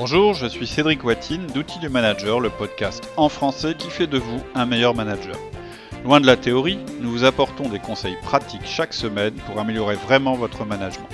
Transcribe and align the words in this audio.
Bonjour, 0.00 0.32
je 0.32 0.46
suis 0.46 0.68
Cédric 0.68 1.02
Watine 1.02 1.48
d'Outils 1.48 1.80
du 1.80 1.88
Manager, 1.88 2.38
le 2.38 2.50
podcast 2.50 3.10
en 3.16 3.28
français 3.28 3.74
qui 3.76 3.90
fait 3.90 4.06
de 4.06 4.16
vous 4.16 4.40
un 4.54 4.64
meilleur 4.64 4.94
manager. 4.94 5.34
Loin 6.04 6.20
de 6.20 6.26
la 6.26 6.36
théorie, 6.36 6.78
nous 7.00 7.10
vous 7.10 7.24
apportons 7.24 7.68
des 7.68 7.80
conseils 7.80 8.16
pratiques 8.22 8.64
chaque 8.64 8.94
semaine 8.94 9.34
pour 9.34 9.58
améliorer 9.58 9.96
vraiment 9.96 10.36
votre 10.36 10.64
management. 10.64 11.08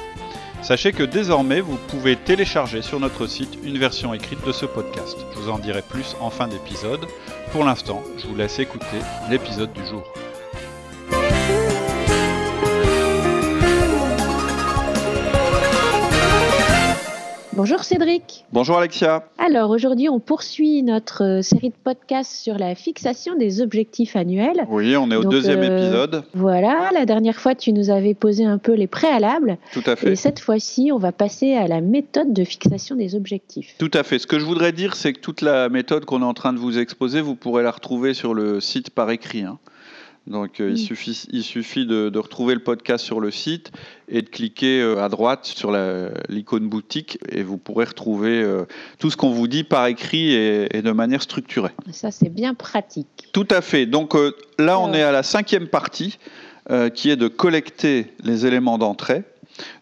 Sachez 0.60 0.92
que 0.92 1.02
désormais, 1.02 1.62
vous 1.62 1.78
pouvez 1.88 2.14
télécharger 2.14 2.82
sur 2.82 3.00
notre 3.00 3.26
site 3.26 3.58
une 3.64 3.78
version 3.78 4.12
écrite 4.12 4.46
de 4.46 4.52
ce 4.52 4.66
podcast. 4.66 5.16
Je 5.32 5.38
vous 5.38 5.48
en 5.48 5.58
dirai 5.58 5.80
plus 5.80 6.14
en 6.20 6.28
fin 6.28 6.46
d'épisode. 6.46 7.06
Pour 7.52 7.64
l'instant, 7.64 8.02
je 8.18 8.26
vous 8.26 8.36
laisse 8.36 8.58
écouter 8.58 8.98
l'épisode 9.30 9.72
du 9.72 9.86
jour. 9.86 10.04
Bonjour 17.66 17.82
Cédric. 17.82 18.44
Bonjour 18.52 18.76
Alexia. 18.76 19.24
Alors 19.38 19.70
aujourd'hui 19.70 20.10
on 20.10 20.20
poursuit 20.20 20.82
notre 20.82 21.24
euh, 21.38 21.40
série 21.40 21.70
de 21.70 21.74
podcasts 21.82 22.30
sur 22.36 22.58
la 22.58 22.74
fixation 22.74 23.36
des 23.38 23.62
objectifs 23.62 24.16
annuels. 24.16 24.66
Oui, 24.68 24.94
on 24.98 25.10
est 25.10 25.16
au 25.16 25.22
Donc, 25.22 25.32
deuxième 25.32 25.60
euh, 25.62 25.78
épisode. 25.78 26.24
Voilà, 26.34 26.90
la 26.92 27.06
dernière 27.06 27.36
fois 27.36 27.54
tu 27.54 27.72
nous 27.72 27.88
avais 27.88 28.12
posé 28.12 28.44
un 28.44 28.58
peu 28.58 28.74
les 28.74 28.86
préalables 28.86 29.56
Tout 29.72 29.82
à 29.86 29.96
fait. 29.96 30.12
et 30.12 30.14
cette 30.16 30.40
fois-ci 30.40 30.90
on 30.92 30.98
va 30.98 31.10
passer 31.10 31.54
à 31.54 31.66
la 31.66 31.80
méthode 31.80 32.34
de 32.34 32.44
fixation 32.44 32.96
des 32.96 33.14
objectifs. 33.14 33.76
Tout 33.78 33.90
à 33.94 34.02
fait. 34.02 34.18
Ce 34.18 34.26
que 34.26 34.38
je 34.38 34.44
voudrais 34.44 34.72
dire, 34.72 34.94
c'est 34.94 35.14
que 35.14 35.20
toute 35.20 35.40
la 35.40 35.70
méthode 35.70 36.04
qu'on 36.04 36.20
est 36.20 36.26
en 36.26 36.34
train 36.34 36.52
de 36.52 36.58
vous 36.58 36.76
exposer, 36.78 37.22
vous 37.22 37.34
pourrez 37.34 37.62
la 37.62 37.70
retrouver 37.70 38.12
sur 38.12 38.34
le 38.34 38.60
site 38.60 38.90
par 38.90 39.10
écrit. 39.10 39.40
hein. 39.40 39.58
Donc 40.26 40.60
euh, 40.60 40.70
il 40.70 40.78
suffit, 40.78 41.26
il 41.30 41.42
suffit 41.42 41.84
de, 41.84 42.08
de 42.08 42.18
retrouver 42.18 42.54
le 42.54 42.60
podcast 42.60 43.04
sur 43.04 43.20
le 43.20 43.30
site 43.30 43.72
et 44.08 44.22
de 44.22 44.28
cliquer 44.28 44.80
euh, 44.80 45.04
à 45.04 45.10
droite 45.10 45.44
sur 45.44 45.70
l'icône 46.30 46.66
boutique 46.66 47.18
et 47.28 47.42
vous 47.42 47.58
pourrez 47.58 47.84
retrouver 47.84 48.42
euh, 48.42 48.64
tout 48.98 49.10
ce 49.10 49.18
qu'on 49.18 49.30
vous 49.30 49.48
dit 49.48 49.64
par 49.64 49.86
écrit 49.86 50.32
et, 50.32 50.74
et 50.76 50.80
de 50.80 50.90
manière 50.92 51.20
structurée. 51.20 51.72
Ça 51.92 52.10
c'est 52.10 52.30
bien 52.30 52.54
pratique. 52.54 53.28
Tout 53.32 53.48
à 53.50 53.60
fait. 53.60 53.84
Donc 53.84 54.14
là, 54.58 54.78
on 54.78 54.94
est 54.94 55.02
à 55.02 55.12
la 55.12 55.22
cinquième 55.22 55.68
partie 55.68 56.18
qui 56.94 57.10
est 57.10 57.16
de 57.16 57.28
collecter 57.28 58.14
les 58.22 58.46
éléments 58.46 58.78
d'entrée. 58.78 59.24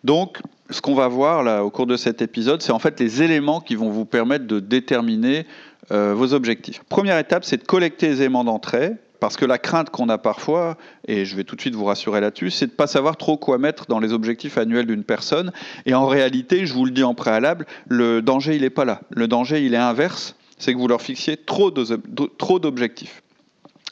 Donc, 0.03 0.39
ce 0.69 0.81
qu'on 0.81 0.97
va 0.97 1.07
voir 1.07 1.45
là 1.45 1.65
au 1.65 1.71
cours 1.71 1.87
de 1.87 1.97
cet 1.97 2.23
épisode, 2.23 2.61
c'est 2.61 2.73
en 2.73 2.81
fait 2.81 2.99
les 2.99 3.23
éléments 3.23 3.61
qui 3.61 3.77
vont 3.77 3.89
vous 3.91 4.05
permettre 4.05 4.49
de 4.49 4.59
déterminer 4.59 5.47
vos 5.91 6.35
objectifs. 6.35 6.83
Première 6.89 7.19
étape, 7.19 7.45
c'est 7.45 7.59
de 7.59 7.65
collecter 7.65 8.09
les 8.09 8.21
éléments 8.23 8.43
d'entrée. 8.43 8.95
Parce 9.23 9.37
que 9.37 9.45
la 9.45 9.59
crainte 9.59 9.91
qu'on 9.91 10.09
a 10.09 10.19
parfois, 10.19 10.77
et 11.07 11.25
je 11.25 11.37
vais 11.37 11.45
tout 11.45 11.55
de 11.55 11.61
suite 11.61 11.77
vous 11.77 11.85
rassurer 11.85 12.21
là-dessus, 12.21 12.51
c'est 12.51 12.67
de 12.67 12.73
ne 12.73 12.77
pas 12.77 12.89
savoir 12.89 13.17
trop 13.17 13.37
quoi 13.37 13.57
mettre 13.57 13.87
dans 13.87 14.01
les 14.01 14.13
objectifs 14.13 14.59
annuels 14.59 14.87
d'une 14.87 15.05
personne. 15.05 15.53
Et 15.87 15.95
en 15.95 16.09
réalité, 16.09 16.67
je 16.67 16.75
vous 16.75 16.85
le 16.85 16.91
dis 16.91 17.05
en 17.05 17.15
préalable, 17.15 17.67
le 17.87 18.21
danger, 18.21 18.57
il 18.57 18.63
n'est 18.63 18.69
pas 18.71 18.85
là. 18.85 19.01
Le 19.11 19.29
danger, 19.29 19.65
il 19.65 19.75
est 19.75 19.77
inverse, 19.77 20.35
c'est 20.59 20.73
que 20.73 20.79
vous 20.79 20.89
leur 20.89 21.01
fixiez 21.01 21.37
trop 21.37 21.71
d'objectifs. 21.71 23.23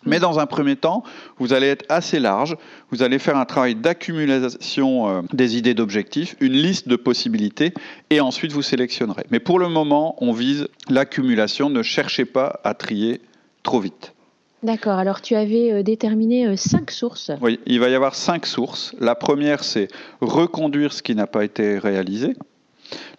Mais 0.05 0.19
dans 0.19 0.41
un 0.41 0.47
premier 0.47 0.75
temps, 0.75 1.05
vous 1.39 1.53
allez 1.53 1.69
être 1.69 1.85
assez 1.89 2.19
large, 2.19 2.57
vous 2.91 3.05
allez 3.05 3.21
faire 3.21 3.37
un 3.37 3.45
travail 3.45 3.77
d'accumulation 3.77 5.09
euh, 5.09 5.23
des 5.33 5.57
idées 5.57 5.75
d'objectifs, 5.75 6.35
une 6.41 6.55
liste 6.55 6.89
de 6.89 6.97
possibilités, 6.97 7.73
et 8.11 8.21
ensuite 8.21 8.51
vous 8.51 8.63
sélectionnerez. 8.63 9.27
Mais 9.31 9.39
pour 9.39 9.61
le 9.61 9.69
moment, 9.69 10.17
on 10.19 10.33
vise 10.33 10.67
l'accumulation, 10.89 11.71
ne 11.71 11.85
cherchez 11.85 12.25
pas 12.25 12.59
à 12.65 12.75
trier 12.75 13.21
trop 13.63 13.79
vite. 13.79 14.13
D'accord, 14.63 14.99
alors 14.99 15.23
tu 15.23 15.37
avais 15.37 15.73
euh, 15.73 15.83
déterminé 15.83 16.47
euh, 16.47 16.57
cinq 16.57 16.91
sources. 16.91 17.31
Oui, 17.41 17.61
il 17.67 17.81
va 17.81 17.89
y 17.89 17.95
avoir 17.95 18.15
cinq 18.15 18.45
sources. 18.45 18.95
La 19.01 19.15
première, 19.15 19.65
c'est 19.65 19.89
reconduire 20.21 20.93
ce 20.93 21.03
qui 21.03 21.15
n'a 21.15 21.27
pas 21.27 21.45
été 21.45 21.79
réalisé. 21.79 22.35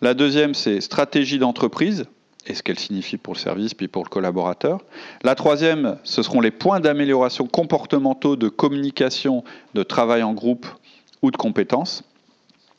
La 0.02 0.14
deuxième, 0.14 0.54
c'est 0.54 0.82
stratégie 0.82 1.40
d'entreprise 1.40 2.06
et 2.46 2.54
ce 2.54 2.62
qu'elle 2.62 2.78
signifie 2.78 3.18
pour 3.18 3.34
le 3.34 3.40
service 3.40 3.74
puis 3.74 3.88
pour 3.88 4.04
le 4.04 4.10
collaborateur. 4.10 4.82
La 5.24 5.34
troisième, 5.34 5.98
ce 6.04 6.22
seront 6.22 6.42
les 6.42 6.52
points 6.52 6.80
d'amélioration 6.80 7.48
comportementaux 7.48 8.36
de 8.36 8.50
communication, 8.50 9.44
de 9.74 9.82
travail 9.82 10.22
en 10.22 10.34
groupe 10.34 10.68
ou 11.24 11.32
de 11.32 11.38
compétences. 11.38 12.04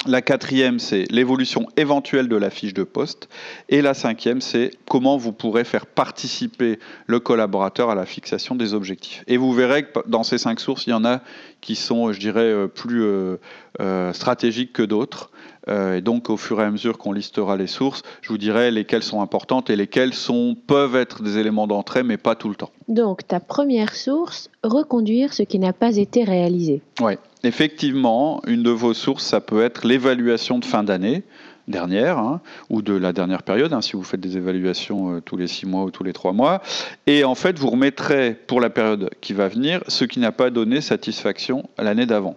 La 0.07 0.21
quatrième, 0.21 0.81
c'est 0.81 1.05
l'évolution 1.13 1.69
éventuelle 1.77 2.27
de 2.27 2.35
la 2.35 2.51
fiche 2.51 2.75
de 2.75 2.83
poste. 2.83 3.29
Et 3.69 3.83
la 3.83 3.95
cinquième, 3.95 4.41
c'est 4.41 4.73
comment 4.89 5.17
vous 5.17 5.33
pourrez 5.33 5.63
faire 5.63 5.87
participer 5.87 6.81
le 7.07 7.21
collaborateur 7.21 7.89
à 7.89 7.95
la 7.95 8.05
fixation 8.05 8.57
des 8.57 8.75
objectifs. 8.75 9.23
Et 9.29 9.37
vous 9.37 9.53
verrez 9.53 9.85
que 9.85 10.01
dans 10.09 10.25
ces 10.25 10.39
cinq 10.39 10.59
sources, 10.59 10.89
il 10.89 10.91
y 10.91 10.95
en 10.95 11.05
a 11.05 11.21
qui 11.61 11.77
sont, 11.77 12.13
je 12.13 12.19
dirais, 12.19 12.41
euh, 12.41 12.67
plus 12.67 13.05
euh, 13.05 13.37
euh, 13.81 14.13
stratégiques 14.13 14.73
que 14.73 14.83
d'autres. 14.83 15.31
Euh, 15.69 15.99
et 15.99 16.01
donc, 16.01 16.31
au 16.31 16.37
fur 16.37 16.61
et 16.61 16.65
à 16.65 16.71
mesure 16.71 16.99
qu'on 16.99 17.13
listera 17.13 17.57
les 17.57 17.67
sources, 17.67 18.03
je 18.21 18.29
vous 18.29 18.39
dirai 18.39 18.71
lesquelles 18.71 19.03
sont 19.03 19.23
importantes 19.23 19.71
et 19.71 19.77
lesquelles 19.77 20.15
sont, 20.15 20.57
peuvent 20.67 20.97
être 20.97 21.23
des 21.23 21.39
éléments 21.39 21.67
d'entrée, 21.67 22.03
mais 22.03 22.17
pas 22.17 22.34
tout 22.34 22.49
le 22.49 22.57
temps. 22.57 22.71
Donc 22.89 23.27
ta 23.27 23.39
première 23.39 23.95
source, 23.95 24.51
reconduire 24.65 25.33
ce 25.33 25.45
qui 25.45 25.59
n'a 25.59 25.73
pas 25.73 25.97
été 25.97 26.25
réalisé. 26.25 26.83
Oui, 27.01 27.15
effectivement, 27.44 28.42
une 28.47 28.62
de 28.62 28.70
vos 28.70 28.94
sources, 28.94 29.25
ça 29.25 29.41
peut 29.41 29.62
être 29.62 29.86
l'évaluation 29.86 30.58
de 30.58 30.64
fin 30.64 30.82
d'année 30.82 31.22
dernière 31.69 32.19
hein, 32.19 32.41
ou 32.70 32.82
de 32.82 32.92
la 32.92 33.12
dernière 33.12 33.44
période, 33.44 33.72
hein, 33.72 33.80
si 33.80 33.92
vous 33.92 34.03
faites 34.03 34.20
des 34.20 34.36
évaluations 34.36 35.14
euh, 35.14 35.20
tous 35.20 35.36
les 35.36 35.47
six 35.47 35.64
mois 35.64 35.84
ou 35.84 35.92
tous 35.92 36.03
les 36.03 36.12
trois 36.12 36.32
mois. 36.32 36.60
Et 37.06 37.22
en 37.22 37.36
fait, 37.36 37.56
vous 37.56 37.70
remettrez 37.70 38.34
pour 38.34 38.60
la 38.60 38.69
période 38.69 39.10
qui 39.20 39.32
va 39.32 39.47
venir 39.47 39.80
ce 39.86 40.04
qui 40.04 40.19
n'a 40.19 40.32
pas 40.32 40.50
donné 40.50 40.80
satisfaction 40.80 41.69
l'année 41.78 42.04
d'avant. 42.04 42.36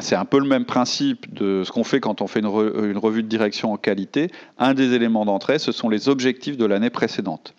C'est 0.00 0.16
un 0.16 0.26
peu 0.26 0.38
le 0.38 0.46
même 0.46 0.66
principe 0.66 1.32
de 1.32 1.62
ce 1.64 1.72
qu'on 1.72 1.82
fait 1.82 1.98
quand 2.00 2.20
on 2.20 2.26
fait 2.26 2.42
re- 2.42 2.84
une 2.84 2.98
revue 2.98 3.22
de 3.22 3.28
direction 3.28 3.72
en 3.72 3.78
qualité. 3.78 4.30
Un 4.58 4.74
des 4.74 4.92
éléments 4.92 5.24
d'entrée, 5.24 5.58
ce 5.58 5.72
sont 5.72 5.88
les 5.88 6.10
objectifs 6.10 6.58
de 6.58 6.66
l'année 6.66 6.90
précédente. 6.90 7.54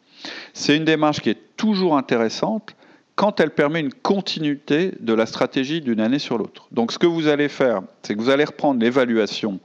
C'est 0.53 0.77
une 0.77 0.85
démarche 0.85 1.21
qui 1.21 1.31
est 1.31 1.39
toujours 1.57 1.97
intéressante 1.97 2.75
quand 3.19 3.41
elle 3.41 3.51
permet 3.51 3.81
une 3.81 3.93
continuité 3.93 4.93
de 5.01 5.11
la 5.11 5.25
stratégie 5.25 5.81
d'une 5.81 5.99
année 5.99 6.19
sur 6.19 6.37
l'autre. 6.37 6.69
Donc 6.71 6.93
ce 6.93 6.97
que 6.97 7.05
vous 7.05 7.27
allez 7.27 7.49
faire, 7.49 7.81
c'est 8.01 8.15
que 8.15 8.21
vous 8.21 8.29
allez 8.29 8.45
reprendre 8.45 8.79
l'évaluation 8.79 9.59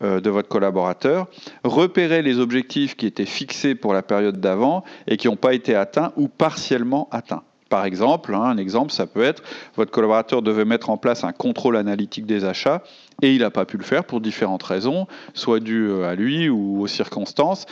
euh, 0.00 0.20
de 0.20 0.30
votre 0.30 0.46
collaborateur, 0.46 1.26
repérer 1.64 2.22
les 2.22 2.38
objectifs 2.38 2.96
qui 2.96 3.06
étaient 3.06 3.26
fixés 3.26 3.74
pour 3.74 3.94
la 3.94 4.02
période 4.02 4.38
d'avant 4.38 4.84
et 5.08 5.16
qui 5.16 5.26
n'ont 5.26 5.34
pas 5.34 5.54
été 5.54 5.74
atteints 5.74 6.12
ou 6.14 6.28
partiellement 6.28 7.08
atteints. 7.10 7.42
Par 7.68 7.84
exemple, 7.84 8.32
hein, 8.32 8.42
un 8.42 8.58
exemple, 8.58 8.92
ça 8.92 9.08
peut 9.08 9.24
être 9.24 9.42
votre 9.74 9.90
collaborateur 9.90 10.40
devait 10.40 10.64
mettre 10.64 10.88
en 10.88 10.96
place 10.96 11.24
un 11.24 11.32
contrôle 11.32 11.76
analytique 11.76 12.26
des 12.26 12.44
achats 12.44 12.84
et 13.22 13.34
il 13.34 13.40
n'a 13.40 13.50
pas 13.50 13.64
pu 13.64 13.76
le 13.76 13.82
faire 13.82 14.04
pour 14.04 14.20
différentes 14.20 14.62
raisons, 14.62 15.08
soit 15.34 15.58
dû 15.58 15.90
à 16.04 16.14
lui 16.14 16.48
ou 16.48 16.80
aux 16.80 16.86
circonstances, 16.86 17.66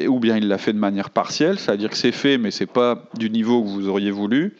ou 0.00 0.18
bien 0.18 0.38
il 0.38 0.48
l'a 0.48 0.56
fait 0.56 0.72
de 0.72 0.78
manière 0.78 1.10
partielle, 1.10 1.58
c'est-à-dire 1.58 1.90
que 1.90 1.96
c'est 1.98 2.10
fait 2.10 2.38
mais 2.38 2.50
c'est 2.50 2.64
pas 2.64 3.04
du 3.18 3.28
niveau 3.28 3.62
que 3.62 3.68
vous 3.68 3.86
auriez 3.86 4.10
voulu. 4.10 4.56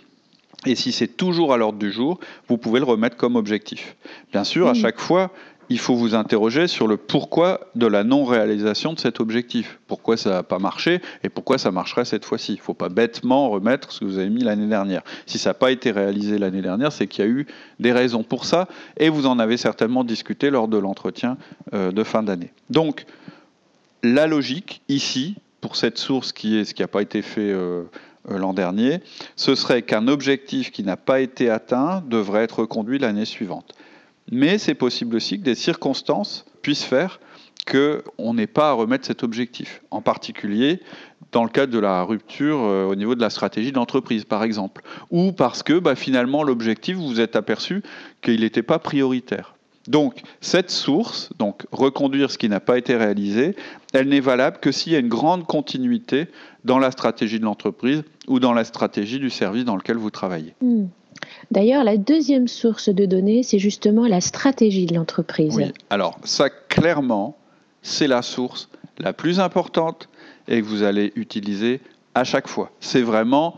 Et 0.66 0.74
si 0.74 0.92
c'est 0.92 1.06
toujours 1.16 1.52
à 1.52 1.56
l'ordre 1.56 1.78
du 1.78 1.92
jour, 1.92 2.18
vous 2.48 2.58
pouvez 2.58 2.80
le 2.80 2.86
remettre 2.86 3.16
comme 3.16 3.36
objectif. 3.36 3.96
Bien 4.32 4.44
sûr, 4.44 4.66
à 4.68 4.72
Mhm. 4.72 4.76
chaque 4.80 4.98
fois, 5.00 5.30
il 5.70 5.78
faut 5.78 5.94
vous 5.94 6.14
interroger 6.14 6.66
sur 6.66 6.86
le 6.88 6.96
pourquoi 6.96 7.60
de 7.74 7.86
la 7.86 8.02
non-réalisation 8.02 8.94
de 8.94 8.98
cet 8.98 9.20
objectif. 9.20 9.78
Pourquoi 9.86 10.16
ça 10.16 10.30
n'a 10.30 10.42
pas 10.42 10.58
marché 10.58 11.00
et 11.22 11.28
pourquoi 11.28 11.58
ça 11.58 11.70
marcherait 11.70 12.06
cette 12.06 12.24
fois-ci. 12.24 12.54
Il 12.54 12.56
ne 12.56 12.62
faut 12.62 12.74
pas 12.74 12.88
bêtement 12.88 13.50
remettre 13.50 13.92
ce 13.92 14.00
que 14.00 14.04
vous 14.06 14.18
avez 14.18 14.30
mis 14.30 14.42
l'année 14.42 14.66
dernière. 14.66 15.02
Si 15.26 15.38
ça 15.38 15.50
n'a 15.50 15.54
pas 15.54 15.70
été 15.70 15.90
réalisé 15.90 16.38
l'année 16.38 16.62
dernière, 16.62 16.90
c'est 16.90 17.06
qu'il 17.06 17.24
y 17.24 17.28
a 17.28 17.30
eu 17.30 17.46
des 17.80 17.92
raisons 17.92 18.22
pour 18.22 18.46
ça 18.46 18.66
et 18.96 19.10
vous 19.10 19.26
en 19.26 19.38
avez 19.38 19.58
certainement 19.58 20.04
discuté 20.04 20.48
lors 20.50 20.68
de 20.68 20.78
l'entretien 20.78 21.36
euh, 21.74 21.92
de 21.92 22.02
fin 22.02 22.22
d'année. 22.22 22.50
Donc, 22.70 23.04
la 24.02 24.26
logique 24.26 24.80
ici, 24.88 25.34
pour 25.60 25.76
cette 25.76 25.98
source 25.98 26.32
qui 26.32 26.56
est 26.56 26.64
ce 26.64 26.72
qui 26.72 26.82
n'a 26.82 26.88
pas 26.88 27.02
été 27.02 27.20
fait 27.20 27.50
euh, 27.52 27.82
l'an 28.28 28.54
dernier, 28.54 29.00
ce 29.36 29.54
serait 29.54 29.82
qu'un 29.82 30.08
objectif 30.08 30.70
qui 30.70 30.82
n'a 30.82 30.96
pas 30.96 31.20
été 31.20 31.50
atteint 31.50 32.02
devrait 32.06 32.44
être 32.44 32.60
reconduit 32.60 32.98
l'année 32.98 33.24
suivante. 33.24 33.74
Mais 34.30 34.58
c'est 34.58 34.74
possible 34.74 35.16
aussi 35.16 35.38
que 35.38 35.44
des 35.44 35.54
circonstances 35.54 36.44
puissent 36.62 36.84
faire 36.84 37.20
qu'on 37.70 38.34
n'ait 38.34 38.46
pas 38.46 38.70
à 38.70 38.72
remettre 38.72 39.06
cet 39.06 39.22
objectif. 39.22 39.82
En 39.90 40.00
particulier 40.00 40.80
dans 41.32 41.44
le 41.44 41.50
cadre 41.50 41.72
de 41.72 41.78
la 41.78 42.02
rupture 42.02 42.60
euh, 42.62 42.86
au 42.86 42.94
niveau 42.94 43.14
de 43.14 43.20
la 43.20 43.30
stratégie 43.30 43.72
d'entreprise, 43.72 44.24
par 44.24 44.42
exemple. 44.42 44.82
Ou 45.10 45.32
parce 45.32 45.62
que 45.62 45.78
bah, 45.78 45.94
finalement 45.94 46.42
l'objectif, 46.42 46.96
vous 46.96 47.08
vous 47.08 47.20
êtes 47.20 47.36
aperçu 47.36 47.82
qu'il 48.22 48.40
n'était 48.40 48.62
pas 48.62 48.78
prioritaire. 48.78 49.54
Donc, 49.88 50.20
cette 50.42 50.70
source, 50.70 51.30
donc 51.38 51.64
reconduire 51.72 52.30
ce 52.30 52.36
qui 52.36 52.50
n'a 52.50 52.60
pas 52.60 52.76
été 52.76 52.94
réalisé, 52.94 53.56
elle 53.94 54.08
n'est 54.08 54.20
valable 54.20 54.58
que 54.60 54.70
s'il 54.70 54.92
y 54.92 54.96
a 54.96 54.98
une 54.98 55.08
grande 55.08 55.46
continuité 55.46 56.26
dans 56.64 56.78
la 56.78 56.90
stratégie 56.90 57.40
de 57.40 57.44
l'entreprise 57.44 58.02
ou 58.26 58.38
dans 58.38 58.52
la 58.52 58.64
stratégie 58.64 59.18
du 59.18 59.30
service 59.30 59.64
dans 59.64 59.76
lequel 59.76 59.96
vous 59.96 60.10
travaillez. 60.10 60.54
Hmm. 60.60 60.88
D'ailleurs, 61.50 61.84
la 61.84 61.96
deuxième 61.96 62.48
source 62.48 62.90
de 62.90 63.06
données, 63.06 63.42
c'est 63.42 63.58
justement 63.58 64.06
la 64.06 64.20
stratégie 64.20 64.84
de 64.84 64.94
l'entreprise. 64.94 65.56
Oui, 65.56 65.72
alors 65.88 66.18
ça, 66.22 66.50
clairement, 66.50 67.38
c'est 67.80 68.08
la 68.08 68.20
source 68.20 68.68
la 68.98 69.14
plus 69.14 69.40
importante 69.40 70.10
et 70.48 70.60
que 70.60 70.66
vous 70.66 70.82
allez 70.82 71.12
utiliser 71.16 71.80
à 72.14 72.24
chaque 72.24 72.46
fois. 72.46 72.70
C'est 72.80 73.02
vraiment 73.02 73.56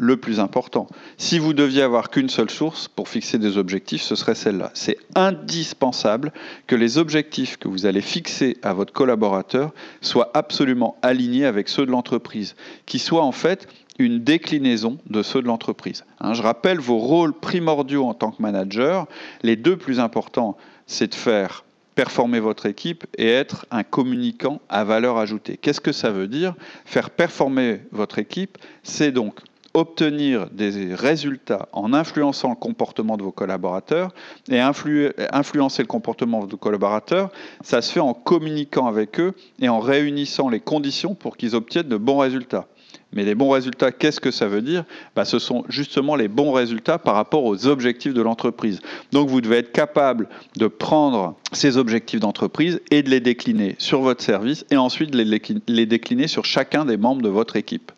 le 0.00 0.16
plus 0.16 0.40
important. 0.40 0.86
Si 1.18 1.38
vous 1.38 1.52
deviez 1.52 1.82
avoir 1.82 2.08
qu'une 2.08 2.30
seule 2.30 2.48
source 2.48 2.88
pour 2.88 3.10
fixer 3.10 3.38
des 3.38 3.58
objectifs, 3.58 4.00
ce 4.00 4.14
serait 4.14 4.34
celle-là. 4.34 4.70
C'est 4.72 4.96
indispensable 5.14 6.32
que 6.66 6.74
les 6.74 6.96
objectifs 6.96 7.58
que 7.58 7.68
vous 7.68 7.84
allez 7.84 8.00
fixer 8.00 8.56
à 8.62 8.72
votre 8.72 8.94
collaborateur 8.94 9.72
soient 10.00 10.30
absolument 10.32 10.96
alignés 11.02 11.44
avec 11.44 11.68
ceux 11.68 11.84
de 11.84 11.90
l'entreprise, 11.90 12.56
qui 12.86 12.98
soient 12.98 13.24
en 13.24 13.32
fait 13.32 13.68
une 13.98 14.24
déclinaison 14.24 14.96
de 15.10 15.22
ceux 15.22 15.42
de 15.42 15.46
l'entreprise. 15.46 16.06
Hein, 16.20 16.32
je 16.32 16.40
rappelle 16.40 16.80
vos 16.80 16.96
rôles 16.96 17.34
primordiaux 17.34 18.06
en 18.06 18.14
tant 18.14 18.30
que 18.30 18.40
manager. 18.40 19.06
Les 19.42 19.56
deux 19.56 19.76
plus 19.76 20.00
importants, 20.00 20.56
c'est 20.86 21.08
de 21.08 21.14
faire 21.14 21.62
performer 21.94 22.40
votre 22.40 22.64
équipe 22.64 23.04
et 23.18 23.28
être 23.28 23.66
un 23.70 23.82
communicant 23.82 24.62
à 24.70 24.84
valeur 24.84 25.18
ajoutée. 25.18 25.58
Qu'est-ce 25.58 25.82
que 25.82 25.92
ça 25.92 26.10
veut 26.10 26.28
dire? 26.28 26.54
Faire 26.86 27.10
performer 27.10 27.82
votre 27.92 28.18
équipe, 28.18 28.56
c'est 28.82 29.12
donc 29.12 29.40
obtenir 29.74 30.48
des 30.50 30.94
résultats 30.94 31.68
en 31.72 31.92
influençant 31.92 32.50
le 32.50 32.56
comportement 32.56 33.16
de 33.16 33.22
vos 33.22 33.32
collaborateurs 33.32 34.12
et 34.50 34.60
influencer 34.60 35.82
le 35.82 35.86
comportement 35.86 36.44
de 36.44 36.50
vos 36.50 36.56
collaborateurs, 36.56 37.30
ça 37.62 37.82
se 37.82 37.92
fait 37.92 38.00
en 38.00 38.14
communiquant 38.14 38.86
avec 38.86 39.20
eux 39.20 39.32
et 39.60 39.68
en 39.68 39.78
réunissant 39.78 40.48
les 40.48 40.60
conditions 40.60 41.14
pour 41.14 41.36
qu'ils 41.36 41.54
obtiennent 41.54 41.88
de 41.88 41.96
bons 41.96 42.18
résultats. 42.18 42.66
Mais 43.12 43.24
les 43.24 43.34
bons 43.34 43.50
résultats, 43.50 43.90
qu'est-ce 43.90 44.20
que 44.20 44.30
ça 44.30 44.46
veut 44.46 44.62
dire? 44.62 44.84
Bah, 45.16 45.24
Ce 45.24 45.38
sont 45.38 45.64
justement 45.68 46.14
les 46.14 46.28
bons 46.28 46.52
résultats 46.52 46.98
par 46.98 47.14
rapport 47.14 47.44
aux 47.44 47.66
objectifs 47.66 48.14
de 48.14 48.22
l'entreprise. 48.22 48.80
Donc 49.10 49.28
vous 49.28 49.40
devez 49.40 49.58
être 49.58 49.72
capable 49.72 50.28
de 50.56 50.68
prendre 50.68 51.34
ces 51.52 51.76
objectifs 51.76 52.20
d'entreprise 52.20 52.80
et 52.90 53.02
de 53.02 53.10
les 53.10 53.20
décliner 53.20 53.74
sur 53.78 54.00
votre 54.00 54.22
service 54.22 54.64
et 54.70 54.76
ensuite 54.76 55.14
les 55.14 55.86
décliner 55.86 56.28
sur 56.28 56.44
chacun 56.44 56.84
des 56.84 56.96
membres 56.96 57.22
de 57.22 57.28
votre 57.28 57.56
équipe. 57.56 57.90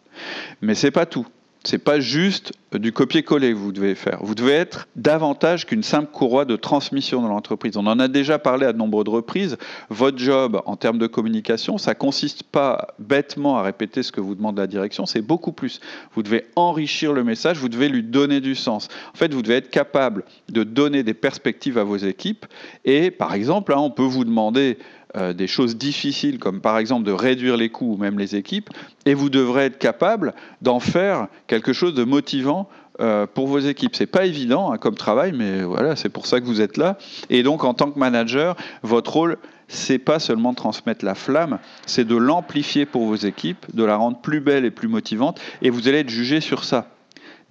Mais 0.62 0.74
ce 0.74 0.86
n'est 0.86 0.92
pas 0.92 1.06
tout. 1.06 1.26
C'est 1.64 1.78
pas 1.78 2.00
juste 2.00 2.52
du 2.72 2.92
copier-coller 2.92 3.50
que 3.52 3.56
vous 3.56 3.72
devez 3.72 3.94
faire. 3.94 4.18
Vous 4.22 4.34
devez 4.34 4.52
être 4.52 4.88
davantage 4.96 5.66
qu'une 5.66 5.82
simple 5.82 6.10
courroie 6.10 6.44
de 6.44 6.56
transmission 6.56 7.22
dans 7.22 7.28
l'entreprise. 7.28 7.76
On 7.76 7.86
en 7.86 7.98
a 7.98 8.08
déjà 8.08 8.38
parlé 8.38 8.66
à 8.66 8.72
de 8.72 8.78
nombreuses 8.78 9.08
reprises. 9.08 9.56
Votre 9.88 10.18
job 10.18 10.60
en 10.66 10.76
termes 10.76 10.98
de 10.98 11.06
communication, 11.06 11.78
ça 11.78 11.94
consiste 11.94 12.42
pas 12.42 12.88
bêtement 12.98 13.58
à 13.58 13.62
répéter 13.62 14.02
ce 14.02 14.10
que 14.10 14.20
vous 14.20 14.34
demande 14.34 14.58
la 14.58 14.66
direction, 14.66 15.06
c'est 15.06 15.22
beaucoup 15.22 15.52
plus. 15.52 15.80
Vous 16.14 16.22
devez 16.22 16.46
enrichir 16.56 17.12
le 17.12 17.24
message, 17.24 17.58
vous 17.58 17.68
devez 17.68 17.88
lui 17.88 18.02
donner 18.02 18.40
du 18.40 18.54
sens. 18.54 18.88
En 19.14 19.16
fait, 19.16 19.32
vous 19.32 19.42
devez 19.42 19.56
être 19.56 19.70
capable 19.70 20.24
de 20.48 20.64
donner 20.64 21.02
des 21.02 21.14
perspectives 21.14 21.78
à 21.78 21.84
vos 21.84 21.96
équipes. 21.96 22.46
Et 22.84 23.10
par 23.10 23.34
exemple, 23.34 23.72
hein, 23.72 23.78
on 23.78 23.90
peut 23.90 24.02
vous 24.02 24.24
demander 24.24 24.78
euh, 25.16 25.32
des 25.32 25.46
choses 25.46 25.76
difficiles, 25.76 26.38
comme 26.38 26.60
par 26.60 26.78
exemple 26.78 27.04
de 27.04 27.12
réduire 27.12 27.56
les 27.56 27.68
coûts 27.68 27.94
ou 27.94 27.96
même 27.96 28.18
les 28.18 28.36
équipes, 28.36 28.70
et 29.06 29.14
vous 29.14 29.28
devrez 29.28 29.66
être 29.66 29.78
capable 29.78 30.34
d'en 30.62 30.80
faire 30.80 31.28
quelque 31.46 31.72
chose 31.72 31.94
de 31.94 32.04
motivant 32.04 32.68
euh, 33.00 33.26
pour 33.26 33.46
vos 33.46 33.58
équipes. 33.58 33.94
C'est 33.94 34.06
pas 34.06 34.26
évident 34.26 34.72
hein, 34.72 34.78
comme 34.78 34.94
travail, 34.94 35.32
mais 35.32 35.62
voilà, 35.62 35.96
c'est 35.96 36.08
pour 36.08 36.26
ça 36.26 36.40
que 36.40 36.46
vous 36.46 36.60
êtes 36.60 36.76
là. 36.76 36.98
Et 37.30 37.42
donc, 37.42 37.64
en 37.64 37.74
tant 37.74 37.90
que 37.90 37.98
manager, 37.98 38.56
votre 38.82 39.12
rôle, 39.12 39.38
c'est 39.68 39.98
pas 39.98 40.18
seulement 40.18 40.52
de 40.52 40.56
transmettre 40.56 41.04
la 41.04 41.14
flamme, 41.14 41.58
c'est 41.86 42.06
de 42.06 42.16
l'amplifier 42.16 42.86
pour 42.86 43.06
vos 43.06 43.16
équipes, 43.16 43.66
de 43.74 43.84
la 43.84 43.96
rendre 43.96 44.18
plus 44.18 44.40
belle 44.40 44.64
et 44.64 44.70
plus 44.70 44.88
motivante, 44.88 45.40
et 45.62 45.70
vous 45.70 45.88
allez 45.88 45.98
être 45.98 46.10
jugé 46.10 46.40
sur 46.40 46.64
ça 46.64 46.88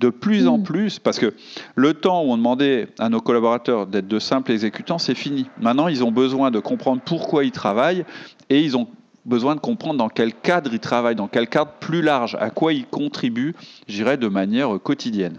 de 0.02 0.10
plus 0.10 0.48
en 0.48 0.58
hmm. 0.58 0.64
plus, 0.64 1.00
parce 1.00 1.20
que 1.20 1.34
le 1.76 1.94
temps 1.94 2.24
où 2.24 2.32
on 2.32 2.38
demandait 2.38 2.88
à 3.00 3.08
nos 3.08 3.22
collaborateurs 3.22 3.88
d'être 3.88 4.08
de 4.08 4.20
simples 4.20 4.52
exécutants, 4.52 4.98
c'est 4.98 5.16
fini. 5.16 5.46
Maintenant, 5.62 5.88
ils 5.88 6.04
ont 6.04 6.12
besoin 6.12 6.52
de 6.52 6.60
comprendre 6.60 7.02
pourquoi 7.06 7.46
ils 7.46 7.52
travaillent 7.52 8.04
et 8.50 8.60
ils 8.62 8.76
ont 8.76 8.88
besoin 9.26 9.56
de 9.56 9.60
comprendre 9.60 10.00
dans 10.00 10.10
quel 10.10 10.34
cadre 10.34 10.74
ils 10.74 10.80
travaillent, 10.80 11.16
dans 11.16 11.28
quel 11.28 11.48
cadre 11.48 11.72
plus 11.80 12.02
large, 12.02 12.36
à 12.42 12.50
quoi 12.50 12.74
ils 12.74 12.88
contribuent, 12.88 13.54
j'irais, 13.88 14.18
de 14.18 14.28
manière 14.28 14.80
quotidienne. 14.82 15.38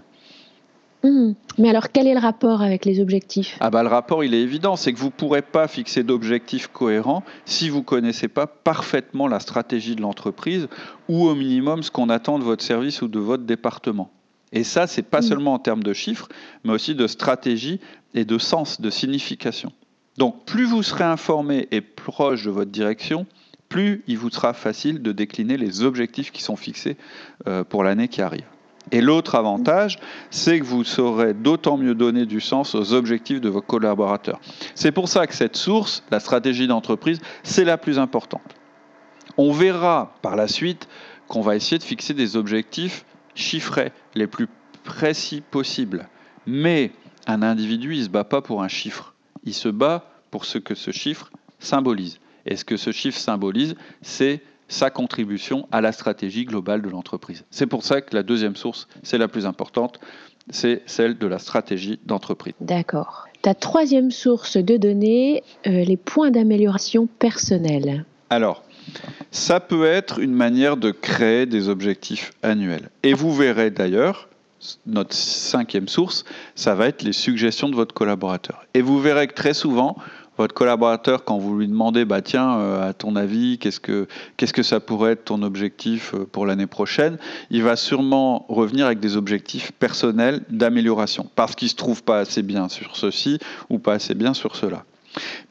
Hmm. 1.03 1.33
Mais 1.59 1.69
alors, 1.69 1.91
quel 1.91 2.07
est 2.07 2.15
le 2.15 2.21
rapport 2.21 2.63
avec 2.63 2.85
les 2.85 3.01
objectifs? 3.01 3.57
Ah 3.59 3.71
bah, 3.71 3.83
Le 3.83 3.89
rapport, 3.89 4.23
il 4.23 4.35
est 4.35 4.41
évident, 4.41 4.77
c'est 4.77 4.93
que 4.93 4.99
vous 4.99 5.07
ne 5.07 5.11
pourrez 5.11 5.43
pas 5.43 5.67
fixer 5.67 6.05
d'objectifs 6.05 6.69
cohérents 6.69 7.25
si 7.45 7.69
vous 7.69 7.79
ne 7.79 7.85
connaissez 7.85 8.29
pas 8.29 8.47
parfaitement 8.47 9.27
la 9.27 9.41
stratégie 9.41 9.97
de 9.97 10.01
l'entreprise 10.01 10.69
ou 11.09 11.27
au 11.27 11.35
minimum 11.35 11.83
ce 11.83 11.91
qu'on 11.91 12.09
attend 12.09 12.39
de 12.39 12.45
votre 12.45 12.63
service 12.63 13.03
ou 13.03 13.09
de 13.09 13.19
votre 13.19 13.43
département. 13.43 14.13
Et 14.53 14.65
ça, 14.65 14.87
c'est 14.87 15.03
pas 15.03 15.21
mm. 15.21 15.23
seulement 15.23 15.55
en 15.55 15.59
termes 15.59 15.83
de 15.83 15.93
chiffres, 15.93 16.29
mais 16.65 16.73
aussi 16.73 16.95
de 16.95 17.07
stratégie 17.07 17.81
et 18.15 18.25
de 18.25 18.39
sens, 18.39 18.81
de 18.81 18.91
signification. 18.91 19.73
Donc, 20.19 20.45
plus 20.45 20.65
vous 20.65 20.83
serez 20.83 21.05
informé 21.05 21.69
et 21.71 21.81
proche 21.81 22.45
de 22.45 22.51
votre 22.51 22.71
direction, 22.71 23.27
plus 23.69 24.03
il 24.07 24.19
vous 24.19 24.31
sera 24.31 24.53
facile 24.53 25.01
de 25.01 25.13
décliner 25.13 25.57
les 25.57 25.83
objectifs 25.83 26.31
qui 26.31 26.43
sont 26.43 26.57
fixés 26.57 26.99
euh, 27.47 27.65
pour 27.65 27.83
l'année 27.83 28.09
qui 28.09 28.21
arrive. 28.21 28.45
Et 28.91 29.01
l'autre 29.01 29.37
avantage, 29.37 29.99
c'est 30.31 30.59
que 30.59 30.65
vous 30.65 30.85
saurez 30.85 31.33
d'autant 31.33 31.79
mieux 31.79 31.95
donner 31.95 32.27
du 32.27 32.41
sens 32.41 32.75
aux 32.75 32.93
objectifs 32.93 33.41
de 33.41 33.49
vos 33.49 33.63
collaborateurs. 33.63 34.41
C'est 34.75 34.93
pour 34.93 35.09
ça 35.09 35.27
que 35.27 35.35
cette 35.35 35.57
source, 35.57 36.03
la 36.11 36.21
stratégie 36.21 36.67
d'entreprise, 36.67 37.21
c'est 37.43 37.65
la 37.65 37.79
plus 37.79 37.99
importante. 37.99 38.43
On 39.39 39.53
verra 39.53 40.15
par 40.21 40.37
la 40.37 40.49
suite 40.49 40.89
qu'on 41.29 41.41
va 41.41 41.57
essayer 41.57 41.79
de 41.79 41.85
fixer 41.85 42.13
des 42.13 42.37
objectifs 42.37 43.07
chiffrés, 43.35 43.93
les 44.15 44.27
plus 44.27 44.49
précis 44.85 45.41
possibles. 45.41 46.09
Mais 46.47 46.91
un 47.27 47.43
individu, 47.43 47.95
il 47.95 48.01
ne 48.01 48.05
se 48.05 48.11
bat 48.11 48.25
pas 48.25 48.43
pour 48.43 48.63
un 48.63 48.69
chiffre. 48.69 49.15
Il 49.45 49.55
se 49.55 49.69
bat 49.69 50.11
pour 50.31 50.45
ce 50.45 50.59
que 50.59 50.75
ce 50.75 50.91
chiffre 50.91 51.31
symbolise. 51.59 52.19
Et 52.47 52.57
ce 52.57 52.65
que 52.65 52.77
ce 52.77 52.91
chiffre 52.91 53.19
symbolise, 53.19 53.77
c'est 54.01 54.43
sa 54.69 54.91
contribution 54.91 55.69
à 55.71 55.81
la 55.81 55.93
stratégie 55.93 56.45
globale 56.45 56.83
de 56.83 56.89
l'entreprise. 56.89 57.45
C'est 57.51 57.67
pour 57.67 57.85
ça 57.85 58.01
que 58.01 58.15
la 58.15 58.23
deuxième 58.23 58.57
source, 58.57 58.89
c'est 59.03 59.19
la 59.19 59.29
plus 59.29 59.47
importante, 59.47 60.01
c'est 60.51 60.83
celle 60.87 61.19
de 61.19 61.27
la 61.27 61.39
stratégie 61.39 62.01
d'entreprise. 62.07 62.55
D'accord. 62.61 63.29
Ta 63.43 63.55
troisième 63.55 64.11
source 64.11 64.57
de 64.57 64.77
données, 64.77 65.43
euh, 65.67 65.85
les 65.85 65.97
points 65.97 66.31
d'amélioration 66.31 67.07
personnels. 67.07 68.05
Alors, 68.31 68.65
ça 69.31 69.61
peut 69.61 69.87
être 69.87 70.19
une 70.19 70.35
manière 70.35 70.77
de 70.77 70.91
créer 70.91 71.47
des 71.47 71.69
objectifs 71.69 72.33
annuels. 72.43 72.91
Et 73.03 73.15
vous 73.15 73.35
verrez 73.35 73.71
d'ailleurs, 73.71 74.29
notre 74.87 75.15
cinquième 75.15 75.89
source, 75.89 76.25
ça 76.55 76.75
va 76.75 76.87
être 76.87 77.03
les 77.03 77.13
suggestions 77.13 77.69
de 77.69 77.75
votre 77.75 77.95
collaborateur. 77.95 78.65
Et 78.75 78.83
vous 78.83 79.01
verrez 79.01 79.27
que 79.27 79.35
très 79.35 79.55
souvent, 79.55 79.97
votre 80.39 80.55
collaborateur, 80.55 81.25
quand 81.25 81.39
vous 81.39 81.59
lui 81.59 81.69
demandez, 81.69 82.05
bah 82.05 82.23
tiens, 82.23 82.59
euh, 82.59 82.89
à 82.89 82.95
ton 82.95 83.17
avis, 83.17 83.59
qu'est-ce 83.59 83.81
que 83.81 84.07
qu'est-ce 84.37 84.53
que 84.53 84.63
ça 84.63 84.81
pourrait 84.81 85.13
être 85.13 85.25
ton 85.27 85.43
objectif 85.43 86.15
euh, 86.15 86.27
pour 86.31 86.47
l'année 86.47 86.67
prochaine, 86.67 87.19
il 87.51 87.63
va 87.63 87.77
sûrement 87.77 88.47
revenir 88.49 88.87
avec 88.87 88.99
des 88.99 89.17
objectifs 89.17 89.73
personnels 89.73 90.43
d'amélioration, 90.49 91.29
parce 91.37 91.55
qu'il 91.55 91.69
se 91.69 91.77
trouve 91.77 92.03
pas 92.03 92.19
assez 92.19 92.43
bien 92.43 92.69
sur 92.69 92.97
ceci 92.97 93.39
ou 93.69 93.79
pas 93.79 93.95
assez 93.95 94.15
bien 94.15 94.33
sur 94.33 94.57
cela. 94.57 94.85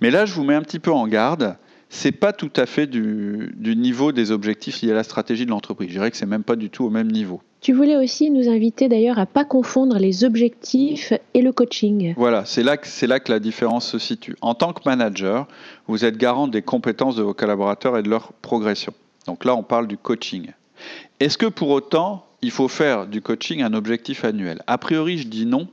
Mais 0.02 0.10
là, 0.10 0.26
je 0.26 0.34
vous 0.34 0.44
mets 0.44 0.56
un 0.56 0.64
petit 0.64 0.80
peu 0.80 0.92
en 0.92 1.08
garde 1.08 1.56
c'est 1.94 2.14
pas 2.14 2.32
tout 2.32 2.52
à 2.56 2.66
fait 2.66 2.88
du, 2.88 3.54
niveau 3.60 4.14
des 4.14 4.32
objectifs 4.32 4.82
liés 4.82 4.92
à 4.92 4.96
la 4.96 5.04
stratégie 5.04 5.46
de 5.46 5.52
l'entreprise. 5.52 5.90
Je 5.90 5.94
dirais 5.94 6.10
que 6.10 6.16
c'est 6.16 6.26
même 6.26 6.44
pas 6.44 6.56
du 6.56 6.70
tout 6.70 6.86
au 6.86 6.90
même 6.90 7.12
niveau. 7.12 7.42
Tu 7.60 7.74
voulais 7.74 7.98
aussi 7.98 8.32
nous 8.32 8.48
inviter 8.48 8.88
d'ailleurs 8.88 9.20
à 9.20 9.26
pas 9.26 9.44
confondre 9.44 10.00
les 10.00 10.24
objectifs 10.24 11.14
et 11.34 11.42
le 11.42 11.52
coaching. 11.52 12.14
Voilà, 12.16 12.46
c'est 12.46 12.64
là, 12.64 12.78
que, 12.78 12.88
c'est 12.88 13.08
là 13.08 13.20
que 13.20 13.30
la 13.30 13.40
différence 13.40 13.86
se 13.86 14.00
situe. 14.00 14.36
En 14.42 14.56
tant 14.56 14.72
que 14.72 14.80
manager, 14.86 15.48
vous 15.88 16.06
êtes 16.06 16.18
garant 16.18 16.48
des 16.48 16.62
compétences 16.62 17.18
de 17.18 17.24
vos 17.24 17.34
collaborateurs 17.34 17.98
et 17.98 18.04
de 18.04 18.10
leur 18.10 18.32
progression. 18.42 18.94
Donc 19.28 19.44
là, 19.44 19.54
on 19.54 19.62
parle 19.62 19.88
du 19.88 19.98
coaching. 19.98 20.54
Est-ce 21.20 21.38
que 21.38 21.46
pour 21.46 21.70
autant, 21.70 22.26
il 22.42 22.52
faut 22.52 22.70
faire 22.70 23.06
du 23.06 23.22
coaching 23.22 23.62
un 23.62 23.74
objectif 23.74 24.24
annuel? 24.24 24.64
A 24.66 24.78
priori, 24.78 25.18
je 25.18 25.28
dis 25.28 25.46
non, 25.46 25.68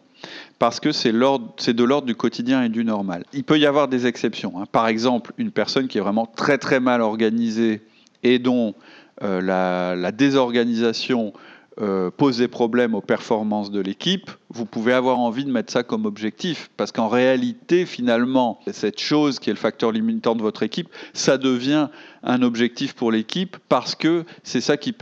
parce 0.59 0.81
que 0.81 0.93
c'est 0.93 1.13
de 1.13 1.85
l'ordre 1.85 2.07
du 2.07 2.15
quotidien 2.15 2.65
et 2.65 2.69
du 2.69 2.85
normal. 2.85 3.25
Il 3.33 3.45
peut 3.45 3.59
y 3.59 3.67
avoir 3.67 3.89
des 3.89 4.07
exceptions. 4.07 4.55
Hein. 4.61 4.65
Par 4.71 4.89
exemple, 4.89 5.33
une 5.39 5.51
personne 5.51 5.89
qui 5.89 5.99
est 5.99 6.01
vraiment 6.01 6.27
très 6.27 6.59
très 6.59 6.81
mal 6.81 7.01
organisée 7.01 7.83
et 8.23 8.39
dont 8.39 8.75
euh, 9.23 9.41
la, 9.41 10.13
désorganisation 10.13 11.33
euh, 11.81 12.11
pose 12.11 12.39
des 12.39 12.49
problèmes 12.49 12.95
aux 12.95 13.01
performances 13.01 13.71
de 13.71 13.81
l'équipe, 13.81 14.31
vous 14.51 14.65
pouvez 14.65 14.93
avoir 14.93 15.21
envie 15.21 15.45
de 15.45 15.53
mettre 15.53 15.73
ça 15.73 15.85
comme 15.85 16.07
objectif, 16.07 16.71
parce 16.77 16.91
qu'en 16.91 17.09
réalité, 17.09 17.87
finalement, 17.87 18.59
cette 18.73 19.01
chose 19.01 19.39
qui 19.39 19.51
est 19.51 19.53
le 19.53 19.59
facteur 19.59 19.93
limitant 19.93 20.35
de 20.35 20.43
votre 20.43 20.65
équipe, 20.65 20.89
ça 21.13 21.39
devient 21.39 21.89
un 22.25 22.43
objectif 22.43 22.95
pour 22.95 23.13
l'équipe, 23.13 23.57
parce 23.69 23.95
que 23.95 24.25
c'est 24.43 24.61
ça 24.61 24.77
qui, 24.77 24.93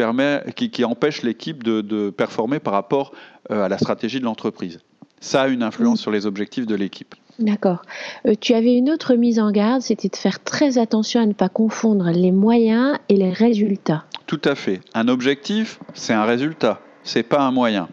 empêche 0.84 1.22
l'équipe 1.22 1.62
de, 1.62 2.10
performer 2.10 2.58
par 2.58 2.74
rapport 2.74 3.12
euh, 3.50 3.64
à 3.64 3.68
la 3.70 3.78
stratégie 3.78 4.20
de 4.20 4.24
l'entreprise 4.24 4.80
ça 5.20 5.42
a 5.42 5.48
une 5.48 5.62
influence 5.62 6.00
sur 6.00 6.10
les 6.10 6.26
objectifs 6.26 6.66
de 6.66 6.74
l'équipe. 6.74 7.14
D'accord. 7.38 7.82
Euh, 8.26 8.34
tu 8.40 8.54
avais 8.54 8.74
une 8.74 8.90
autre 8.90 9.14
mise 9.14 9.38
en 9.38 9.50
garde, 9.50 9.82
c'était 9.82 10.08
de 10.08 10.16
faire 10.16 10.42
très 10.42 10.78
attention 10.78 11.20
à 11.20 11.26
ne 11.26 11.34
pas 11.34 11.48
confondre 11.48 12.10
les 12.10 12.32
moyens 12.32 12.96
et 13.08 13.16
les 13.16 13.30
résultats. 13.30 14.04
Tout 14.26 14.40
à 14.44 14.54
fait. 14.54 14.80
Un 14.94 15.08
objectif, 15.08 15.78
c'est 15.94 16.14
un 16.14 16.24
résultat, 16.24 16.80
c'est 17.04 17.22
pas 17.22 17.42
un 17.42 17.50
moyen. 17.50 17.88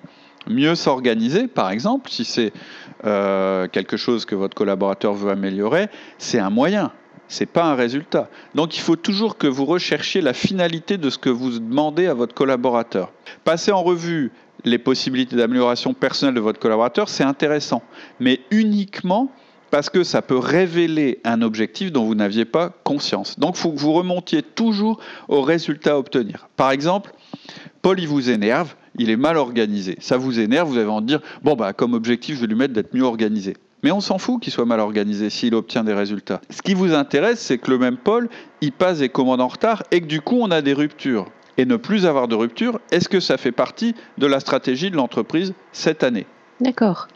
Mieux 0.47 0.75
s'organiser, 0.75 1.47
par 1.47 1.71
exemple, 1.71 2.09
si 2.09 2.25
c'est 2.25 2.53
euh, 3.05 3.67
quelque 3.67 3.97
chose 3.97 4.25
que 4.25 4.35
votre 4.35 4.55
collaborateur 4.55 5.13
veut 5.13 5.31
améliorer, 5.31 5.87
c'est 6.17 6.39
un 6.39 6.49
moyen, 6.49 6.91
c'est 7.27 7.45
pas 7.45 7.65
un 7.65 7.75
résultat. 7.75 8.29
Donc 8.55 8.77
il 8.77 8.81
faut 8.81 8.95
toujours 8.95 9.37
que 9.37 9.47
vous 9.47 9.65
recherchiez 9.65 10.21
la 10.21 10.33
finalité 10.33 10.97
de 10.97 11.09
ce 11.09 11.17
que 11.17 11.29
vous 11.29 11.59
demandez 11.59 12.07
à 12.07 12.13
votre 12.13 12.33
collaborateur. 12.33 13.11
Passez 13.43 13.71
en 13.71 13.83
revue 13.83 14.31
les 14.65 14.77
possibilités 14.77 15.35
d'amélioration 15.35 15.93
personnelle 15.93 16.35
de 16.35 16.39
votre 16.39 16.59
collaborateur, 16.59 17.09
c'est 17.09 17.23
intéressant, 17.23 17.81
mais 18.19 18.39
uniquement 18.51 19.31
parce 19.73 19.89
que 19.89 20.03
ça 20.03 20.21
peut 20.21 20.37
révéler 20.37 21.19
un 21.23 21.41
objectif 21.41 21.91
dont 21.91 22.05
vous 22.05 22.13
n'aviez 22.13 22.45
pas 22.45 22.71
conscience. 22.83 23.39
Donc 23.39 23.55
il 23.55 23.59
faut 23.59 23.71
que 23.71 23.79
vous 23.79 23.93
remontiez 23.93 24.43
toujours 24.43 24.99
au 25.27 25.41
résultat 25.41 25.93
à 25.93 25.97
obtenir. 25.97 26.47
Par 26.55 26.69
exemple, 26.69 27.11
Paul, 27.81 27.99
il 27.99 28.07
vous 28.07 28.29
énerve, 28.29 28.75
il 28.99 29.09
est 29.09 29.17
mal 29.17 29.35
organisé. 29.35 29.97
Ça 29.99 30.17
vous 30.17 30.39
énerve, 30.39 30.69
vous 30.69 30.77
avez 30.77 30.89
envie 30.89 31.01
de 31.01 31.07
dire, 31.07 31.21
bon, 31.41 31.55
bah, 31.55 31.73
comme 31.73 31.95
objectif, 31.95 32.35
je 32.35 32.41
vais 32.41 32.47
lui 32.47 32.55
mettre 32.55 32.73
d'être 32.73 32.93
mieux 32.93 33.01
organisé. 33.01 33.57
Mais 33.81 33.91
on 33.91 33.99
s'en 33.99 34.19
fout 34.19 34.41
qu'il 34.41 34.53
soit 34.53 34.65
mal 34.65 34.79
organisé 34.79 35.31
s'il 35.31 35.55
obtient 35.55 35.83
des 35.83 35.93
résultats. 35.93 36.39
Ce 36.51 36.61
qui 36.61 36.75
vous 36.75 36.93
intéresse, 36.93 37.39
c'est 37.39 37.57
que 37.57 37.71
le 37.71 37.79
même 37.79 37.97
Paul, 37.97 38.29
il 38.61 38.73
passe 38.73 38.99
des 38.99 39.09
commandes 39.09 39.41
en 39.41 39.47
retard 39.47 39.81
et 39.91 40.01
que 40.01 40.05
du 40.05 40.21
coup, 40.21 40.37
on 40.39 40.51
a 40.51 40.61
des 40.61 40.73
ruptures. 40.73 41.25
Et 41.57 41.65
ne 41.65 41.75
plus 41.75 42.05
avoir 42.05 42.27
de 42.27 42.35
rupture, 42.35 42.79
est-ce 42.91 43.09
que 43.09 43.19
ça 43.19 43.37
fait 43.37 43.51
partie 43.51 43.95
de 44.17 44.27
la 44.27 44.39
stratégie 44.39 44.89
de 44.89 44.95
l'entreprise 44.95 45.53
cette 45.71 46.03
année? 46.03 46.25
D'accord. 46.59 47.07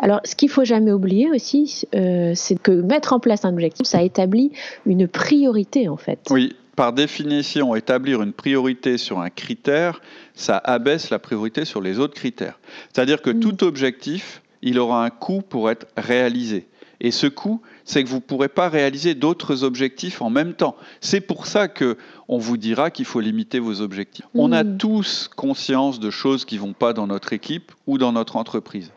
Alors, 0.00 0.20
ce 0.24 0.34
qu'il 0.34 0.50
faut 0.50 0.64
jamais 0.64 0.92
oublier 0.92 1.30
aussi, 1.30 1.84
euh, 1.94 2.32
c'est 2.34 2.60
que 2.60 2.70
mettre 2.70 3.12
en 3.12 3.20
place 3.20 3.44
un 3.44 3.52
objectif, 3.52 3.86
ça 3.86 4.02
établit 4.02 4.52
une 4.86 5.08
priorité 5.08 5.88
en 5.88 5.96
fait. 5.96 6.20
Oui, 6.30 6.54
par 6.76 6.92
définition, 6.92 7.74
établir 7.74 8.22
une 8.22 8.32
priorité 8.32 8.98
sur 8.98 9.20
un 9.20 9.30
critère, 9.30 10.00
ça 10.34 10.58
abaisse 10.58 11.10
la 11.10 11.18
priorité 11.18 11.64
sur 11.64 11.80
les 11.80 11.98
autres 11.98 12.14
critères. 12.14 12.58
C'est-à-dire 12.92 13.22
que 13.22 13.30
mm. 13.30 13.40
tout 13.40 13.64
objectif, 13.64 14.42
il 14.62 14.78
aura 14.78 15.04
un 15.04 15.10
coût 15.10 15.42
pour 15.42 15.70
être 15.70 15.86
réalisé. 15.96 16.66
Et 17.00 17.10
ce 17.10 17.26
coût, 17.26 17.60
c'est 17.84 18.02
que 18.04 18.08
vous 18.08 18.16
ne 18.16 18.20
pourrez 18.20 18.48
pas 18.48 18.68
réaliser 18.68 19.14
d'autres 19.14 19.64
objectifs 19.64 20.22
en 20.22 20.30
même 20.30 20.54
temps. 20.54 20.76
C'est 21.00 21.20
pour 21.20 21.46
ça 21.46 21.68
que 21.68 21.96
on 22.28 22.38
vous 22.38 22.56
dira 22.56 22.90
qu'il 22.90 23.04
faut 23.04 23.20
limiter 23.20 23.58
vos 23.58 23.80
objectifs. 23.80 24.26
On 24.34 24.52
a 24.52 24.64
mm. 24.64 24.78
tous 24.78 25.28
conscience 25.34 26.00
de 26.00 26.10
choses 26.10 26.44
qui 26.44 26.58
vont 26.58 26.72
pas 26.72 26.92
dans 26.92 27.06
notre 27.06 27.32
équipe 27.32 27.72
ou 27.86 27.98
dans 27.98 28.12
notre 28.12 28.36
entreprise. 28.36 28.92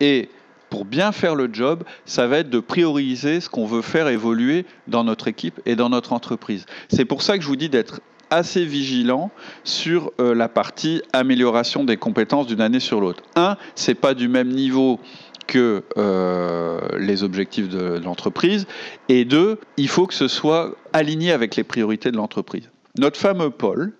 Et 0.00 0.28
pour 0.70 0.84
bien 0.86 1.12
faire 1.12 1.34
le 1.34 1.50
job, 1.52 1.84
ça 2.06 2.26
va 2.26 2.38
être 2.38 2.48
de 2.48 2.58
prioriser 2.58 3.40
ce 3.40 3.50
qu'on 3.50 3.66
veut 3.66 3.82
faire 3.82 4.08
évoluer 4.08 4.64
dans 4.88 5.04
notre 5.04 5.28
équipe 5.28 5.60
et 5.66 5.76
dans 5.76 5.90
notre 5.90 6.14
entreprise. 6.14 6.64
C'est 6.88 7.04
pour 7.04 7.20
ça 7.20 7.36
que 7.36 7.42
je 7.42 7.48
vous 7.48 7.56
dis 7.56 7.68
d'être 7.68 8.00
assez 8.32 8.64
vigilant 8.64 9.30
sur 9.62 10.10
euh, 10.18 10.34
la 10.34 10.48
partie 10.48 11.02
amélioration 11.12 11.84
des 11.84 11.98
compétences 11.98 12.46
d'une 12.46 12.62
année 12.62 12.80
sur 12.80 13.00
l'autre. 13.00 13.22
Un, 13.36 13.58
c'est 13.74 13.94
pas 13.94 14.14
du 14.14 14.26
même 14.28 14.48
niveau 14.48 14.98
que 15.46 15.84
euh, 15.96 16.80
les 16.98 17.22
objectifs 17.22 17.68
de, 17.68 17.98
l'entreprise. 17.98 18.66
Et 19.08 19.24
deux, 19.24 19.58
il 19.76 19.88
faut 19.88 20.06
que 20.06 20.14
ce 20.14 20.28
soit 20.28 20.74
aligné 20.92 21.32
avec 21.32 21.56
les 21.56 21.64
priorités 21.64 22.10
de 22.10 22.16
l'entreprise. 22.16 22.70
Notre 22.98 23.18
fameux 23.18 23.50
Paul, 23.50 23.92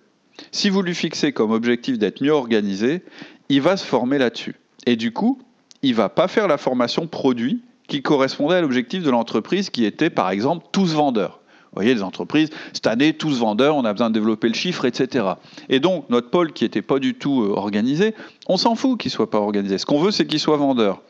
si 0.51 0.69
vous 0.69 0.81
lui 0.81 0.95
fixez 0.95 1.31
comme 1.31 1.51
objectif 1.51 1.97
d'être 1.97 2.21
mieux 2.21 2.31
organisé, 2.31 3.03
il 3.49 3.61
va 3.61 3.77
se 3.77 3.85
former 3.85 4.17
là-dessus. 4.17 4.55
Et 4.85 4.95
du 4.95 5.11
coup, 5.11 5.39
il 5.81 5.95
va 5.95 6.09
pas 6.09 6.27
faire 6.27 6.47
la 6.47 6.57
formation 6.57 7.07
produit 7.07 7.61
qui 7.87 8.01
correspondait 8.01 8.55
à 8.55 8.61
l'objectif 8.61 9.03
de 9.03 9.09
l'entreprise 9.09 9.69
qui 9.69 9.85
était 9.85 10.09
par 10.09 10.29
exemple 10.29 10.65
tous 10.71 10.93
vendeurs. 10.93 11.39
Vous 11.73 11.81
voyez, 11.81 11.95
les 11.95 12.03
entreprises, 12.03 12.51
cette 12.71 12.85
année, 12.85 13.13
tous 13.13 13.39
vendeurs, 13.39 13.75
on 13.75 13.83
a 13.83 13.91
besoin 13.91 14.09
de 14.09 14.13
développer 14.13 14.47
le 14.47 14.53
chiffre, 14.53 14.85
etc. 14.85 15.25
Et 15.69 15.79
donc, 15.79 16.07
notre 16.09 16.29
pôle 16.29 16.53
qui 16.53 16.65
n'était 16.65 16.83
pas 16.83 16.99
du 16.99 17.15
tout 17.15 17.41
euh, 17.41 17.53
organisé, 17.55 18.13
on 18.47 18.57
s'en 18.57 18.75
fout 18.75 18.99
qu'il 18.99 19.09
ne 19.09 19.13
soit 19.13 19.31
pas 19.31 19.39
organisé. 19.39 19.79
Ce 19.79 19.85
qu'on 19.87 19.99
veut, 19.99 20.11
c'est 20.11 20.27
qu'il 20.27 20.39
soit 20.39 20.57
vendeur. 20.57 21.01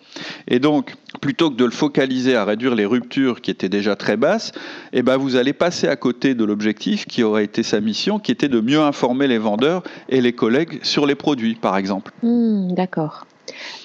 Et 0.47 0.59
donc, 0.59 0.93
plutôt 1.21 1.49
que 1.49 1.55
de 1.55 1.65
le 1.65 1.71
focaliser 1.71 2.35
à 2.35 2.45
réduire 2.45 2.75
les 2.75 2.85
ruptures 2.85 3.41
qui 3.41 3.51
étaient 3.51 3.69
déjà 3.69 3.95
très 3.95 4.17
basses, 4.17 4.51
eh 4.91 5.01
ben, 5.01 5.17
vous 5.17 5.35
allez 5.35 5.53
passer 5.53 5.87
à 5.87 5.95
côté 5.95 6.35
de 6.35 6.43
l'objectif 6.43 7.05
qui 7.05 7.23
aurait 7.23 7.43
été 7.43 7.63
sa 7.63 7.79
mission, 7.79 8.19
qui 8.19 8.31
était 8.31 8.49
de 8.49 8.59
mieux 8.59 8.79
informer 8.79 9.27
les 9.27 9.37
vendeurs 9.37 9.83
et 10.09 10.21
les 10.21 10.33
collègues 10.33 10.79
sur 10.83 11.05
les 11.05 11.15
produits, 11.15 11.55
par 11.55 11.77
exemple. 11.77 12.11
Hmm, 12.21 12.73
d'accord. 12.73 13.25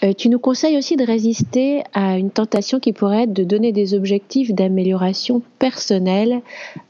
Euh, 0.04 0.12
tu 0.12 0.28
nous 0.28 0.38
conseilles 0.38 0.76
aussi 0.76 0.96
de 0.96 1.04
résister 1.04 1.82
à 1.92 2.18
une 2.18 2.30
tentation 2.30 2.78
qui 2.78 2.92
pourrait 2.92 3.24
être 3.24 3.32
de 3.32 3.44
donner 3.44 3.72
des 3.72 3.94
objectifs 3.94 4.52
d'amélioration 4.52 5.42
personnelle 5.58 6.40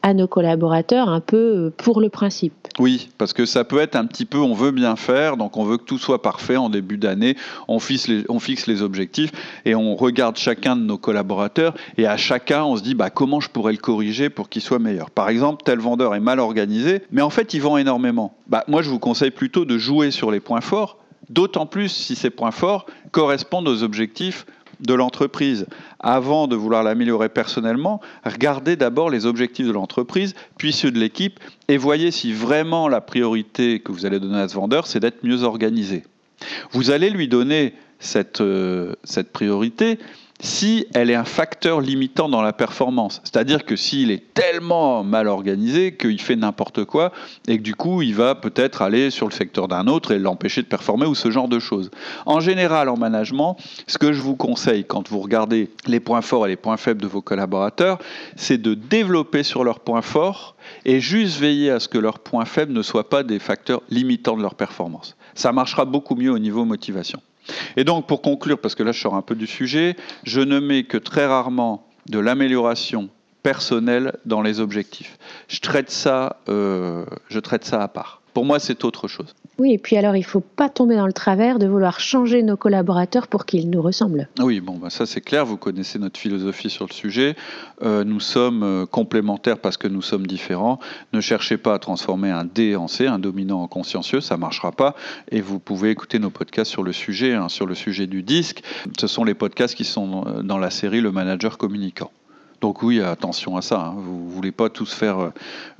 à 0.02 0.14
nos 0.14 0.26
collaborateurs, 0.26 1.08
un 1.08 1.20
peu 1.20 1.36
euh, 1.36 1.72
pour 1.76 2.00
le 2.00 2.08
principe. 2.08 2.52
Oui, 2.78 3.08
parce 3.18 3.32
que 3.32 3.46
ça 3.46 3.64
peut 3.64 3.80
être 3.80 3.96
un 3.96 4.04
petit 4.04 4.24
peu, 4.24 4.38
on 4.38 4.54
veut 4.54 4.70
bien 4.70 4.94
faire, 4.96 5.36
donc 5.36 5.56
on 5.56 5.64
veut 5.64 5.78
que 5.78 5.84
tout 5.84 5.98
soit 5.98 6.22
parfait 6.22 6.56
en 6.56 6.68
début 6.68 6.98
d'année, 6.98 7.36
on 7.66 7.78
fixe, 7.78 8.08
les, 8.08 8.24
on 8.28 8.38
fixe 8.38 8.66
les 8.66 8.82
objectifs 8.82 9.32
et 9.64 9.74
on 9.74 9.96
regarde 9.96 10.36
chacun 10.36 10.76
de 10.76 10.82
nos 10.82 10.98
collaborateurs 10.98 11.74
et 11.96 12.06
à 12.06 12.16
chacun 12.16 12.64
on 12.64 12.76
se 12.76 12.82
dit 12.82 12.94
bah, 12.94 13.10
comment 13.10 13.40
je 13.40 13.48
pourrais 13.48 13.72
le 13.72 13.78
corriger 13.78 14.30
pour 14.30 14.48
qu'il 14.48 14.62
soit 14.62 14.78
meilleur. 14.78 15.10
Par 15.10 15.28
exemple, 15.28 15.62
tel 15.64 15.78
vendeur 15.78 16.14
est 16.14 16.20
mal 16.20 16.38
organisé, 16.38 17.02
mais 17.10 17.22
en 17.22 17.30
fait 17.30 17.54
il 17.54 17.60
vend 17.60 17.78
énormément. 17.78 18.34
Bah, 18.46 18.64
moi 18.68 18.82
je 18.82 18.90
vous 18.90 18.98
conseille 18.98 19.30
plutôt 19.30 19.64
de 19.64 19.78
jouer 19.78 20.10
sur 20.10 20.30
les 20.30 20.40
points 20.40 20.60
forts 20.60 20.98
d'autant 21.30 21.66
plus 21.66 21.88
si 21.88 22.14
ces 22.14 22.30
points 22.30 22.50
forts 22.50 22.86
correspondent 23.10 23.68
aux 23.68 23.82
objectifs 23.82 24.46
de 24.80 24.94
l'entreprise. 24.94 25.66
Avant 25.98 26.46
de 26.46 26.56
vouloir 26.56 26.82
l'améliorer 26.82 27.28
personnellement, 27.28 28.00
regardez 28.24 28.76
d'abord 28.76 29.10
les 29.10 29.26
objectifs 29.26 29.66
de 29.66 29.72
l'entreprise, 29.72 30.34
puis 30.56 30.72
ceux 30.72 30.90
de 30.90 30.98
l'équipe, 30.98 31.40
et 31.68 31.76
voyez 31.76 32.10
si 32.10 32.32
vraiment 32.32 32.88
la 32.88 33.00
priorité 33.00 33.80
que 33.80 33.92
vous 33.92 34.06
allez 34.06 34.20
donner 34.20 34.38
à 34.38 34.48
ce 34.48 34.54
vendeur, 34.54 34.86
c'est 34.86 35.00
d'être 35.00 35.24
mieux 35.24 35.42
organisé. 35.42 36.04
Vous 36.70 36.90
allez 36.90 37.10
lui 37.10 37.28
donner 37.28 37.74
cette, 37.98 38.40
euh, 38.40 38.94
priorité 39.32 39.98
si 40.40 40.86
elle 40.94 41.10
est 41.10 41.14
un 41.14 41.24
facteur 41.24 41.80
limitant 41.80 42.28
dans 42.28 42.42
la 42.42 42.52
performance. 42.52 43.20
C'est-à-dire 43.24 43.64
que 43.64 43.74
s'il 43.74 44.10
est 44.10 44.34
tellement 44.34 45.02
mal 45.02 45.26
organisé 45.26 45.96
qu'il 45.96 46.20
fait 46.20 46.36
n'importe 46.36 46.84
quoi 46.84 47.12
et 47.48 47.58
que 47.58 47.62
du 47.62 47.74
coup 47.74 48.02
il 48.02 48.14
va 48.14 48.34
peut-être 48.34 48.82
aller 48.82 49.10
sur 49.10 49.26
le 49.26 49.32
secteur 49.32 49.66
d'un 49.66 49.86
autre 49.88 50.12
et 50.12 50.18
l'empêcher 50.18 50.62
de 50.62 50.68
performer 50.68 51.06
ou 51.06 51.14
ce 51.14 51.30
genre 51.30 51.48
de 51.48 51.58
choses. 51.58 51.90
En 52.24 52.40
général, 52.40 52.88
en 52.88 52.96
management, 52.96 53.56
ce 53.86 53.98
que 53.98 54.12
je 54.12 54.20
vous 54.20 54.36
conseille 54.36 54.84
quand 54.84 55.08
vous 55.08 55.18
regardez 55.18 55.70
les 55.86 56.00
points 56.00 56.22
forts 56.22 56.46
et 56.46 56.50
les 56.50 56.56
points 56.56 56.76
faibles 56.76 57.02
de 57.02 57.08
vos 57.08 57.22
collaborateurs, 57.22 57.98
c'est 58.36 58.58
de 58.58 58.74
développer 58.74 59.42
sur 59.42 59.64
leurs 59.64 59.80
points 59.80 60.02
forts 60.02 60.54
et 60.84 61.00
juste 61.00 61.38
veiller 61.38 61.70
à 61.70 61.80
ce 61.80 61.88
que 61.88 61.98
leurs 61.98 62.20
points 62.20 62.44
faibles 62.44 62.72
ne 62.72 62.82
soient 62.82 63.08
pas 63.08 63.22
des 63.22 63.38
facteurs 63.38 63.82
limitants 63.90 64.36
de 64.36 64.42
leur 64.42 64.54
performance. 64.54 65.16
Ça 65.34 65.52
marchera 65.52 65.84
beaucoup 65.84 66.14
mieux 66.14 66.30
au 66.30 66.38
niveau 66.38 66.64
motivation. 66.64 67.20
Et 67.76 67.84
donc, 67.84 68.06
pour 68.06 68.22
conclure, 68.22 68.58
parce 68.58 68.74
que 68.74 68.82
là 68.82 68.92
je 68.92 69.00
sors 69.00 69.14
un 69.14 69.22
peu 69.22 69.34
du 69.34 69.46
sujet, 69.46 69.96
je 70.24 70.40
ne 70.40 70.58
mets 70.58 70.84
que 70.84 70.98
très 70.98 71.26
rarement 71.26 71.86
de 72.08 72.18
l'amélioration 72.18 73.08
personnelle 73.42 74.16
dans 74.24 74.42
les 74.42 74.60
objectifs. 74.60 75.18
Je 75.48 75.60
traite 75.60 75.90
ça, 75.90 76.36
euh, 76.48 77.04
je 77.28 77.38
traite 77.38 77.64
ça 77.64 77.82
à 77.82 77.88
part. 77.88 78.20
Pour 78.34 78.44
moi, 78.44 78.58
c'est 78.58 78.84
autre 78.84 79.08
chose. 79.08 79.34
Oui, 79.58 79.72
et 79.72 79.78
puis 79.78 79.96
alors, 79.96 80.14
il 80.14 80.20
ne 80.20 80.24
faut 80.24 80.40
pas 80.40 80.68
tomber 80.68 80.94
dans 80.94 81.06
le 81.06 81.12
travers 81.12 81.58
de 81.58 81.66
vouloir 81.66 81.98
changer 81.98 82.44
nos 82.44 82.56
collaborateurs 82.56 83.26
pour 83.26 83.44
qu'ils 83.44 83.68
nous 83.70 83.82
ressemblent. 83.82 84.28
Oui, 84.38 84.60
bon, 84.60 84.78
bah 84.78 84.88
ça 84.88 85.04
c'est 85.04 85.20
clair, 85.20 85.44
vous 85.44 85.56
connaissez 85.56 85.98
notre 85.98 86.20
philosophie 86.20 86.70
sur 86.70 86.86
le 86.86 86.92
sujet. 86.92 87.34
Euh, 87.82 88.04
nous 88.04 88.20
sommes 88.20 88.62
euh, 88.62 88.86
complémentaires 88.86 89.58
parce 89.58 89.76
que 89.76 89.88
nous 89.88 90.02
sommes 90.02 90.28
différents. 90.28 90.78
Ne 91.12 91.20
cherchez 91.20 91.56
pas 91.56 91.74
à 91.74 91.78
transformer 91.80 92.30
un 92.30 92.44
D 92.44 92.76
en 92.76 92.86
C, 92.86 93.08
un 93.08 93.18
dominant 93.18 93.62
en 93.62 93.66
consciencieux, 93.66 94.20
ça 94.20 94.36
ne 94.36 94.40
marchera 94.40 94.70
pas. 94.70 94.94
Et 95.32 95.40
vous 95.40 95.58
pouvez 95.58 95.90
écouter 95.90 96.20
nos 96.20 96.30
podcasts 96.30 96.70
sur 96.70 96.84
le 96.84 96.92
sujet, 96.92 97.34
hein, 97.34 97.48
sur 97.48 97.66
le 97.66 97.74
sujet 97.74 98.06
du 98.06 98.22
disque. 98.22 98.62
Ce 99.00 99.08
sont 99.08 99.24
les 99.24 99.34
podcasts 99.34 99.74
qui 99.74 99.84
sont 99.84 100.24
euh, 100.26 100.42
dans 100.42 100.58
la 100.58 100.70
série 100.70 101.00
Le 101.00 101.10
Manager 101.10 101.58
Communicant. 101.58 102.12
Donc 102.60 102.82
oui, 102.82 103.00
attention 103.00 103.56
à 103.56 103.62
ça. 103.62 103.80
Hein. 103.80 103.94
Vous 103.96 104.24
ne 104.26 104.30
voulez 104.30 104.50
pas 104.50 104.68
tous 104.68 104.92
faire 104.92 105.30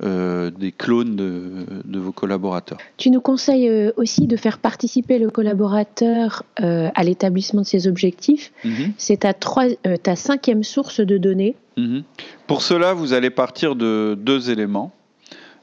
euh, 0.03 0.49
des 0.49 0.71
clones 0.71 1.15
de, 1.15 1.99
vos 1.99 2.11
collaborateurs. 2.11 2.77
Tu 2.97 3.09
nous 3.09 3.19
conseilles 3.19 3.67
euh, 3.67 3.91
aussi 3.97 4.27
de 4.27 4.37
faire 4.37 4.59
participer 4.59 5.19
le 5.19 5.29
collaborateur 5.29 6.43
euh, 6.61 6.89
à 6.95 7.03
l'établissement 7.03 7.61
de 7.61 7.65
ses 7.65 7.87
objectifs. 7.87 8.53
Mhm. 8.63 8.93
C'est 8.97 9.17
ta, 9.17 9.33
ta 9.33 10.15
cinquième 10.15 10.63
source 10.63 11.01
de 11.01 11.17
données. 11.17 11.55
Mhm. 11.77 12.03
Pour 12.47 12.61
cela, 12.61 12.93
vous 12.93 13.13
allez 13.13 13.29
partir 13.29 13.75
de 13.75 14.17
deux 14.17 14.49
éléments. 14.49 14.91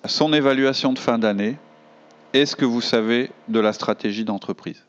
Son 0.04 0.32
évaluation 0.32 0.92
de 0.92 0.98
fin 0.98 1.18
d'année 1.18 1.56
et 2.34 2.44
ce 2.44 2.54
que 2.56 2.66
vous 2.66 2.82
savez 2.82 3.30
de 3.48 3.58
la 3.58 3.72
stratégie 3.72 4.24
d'entreprise. 4.24 4.84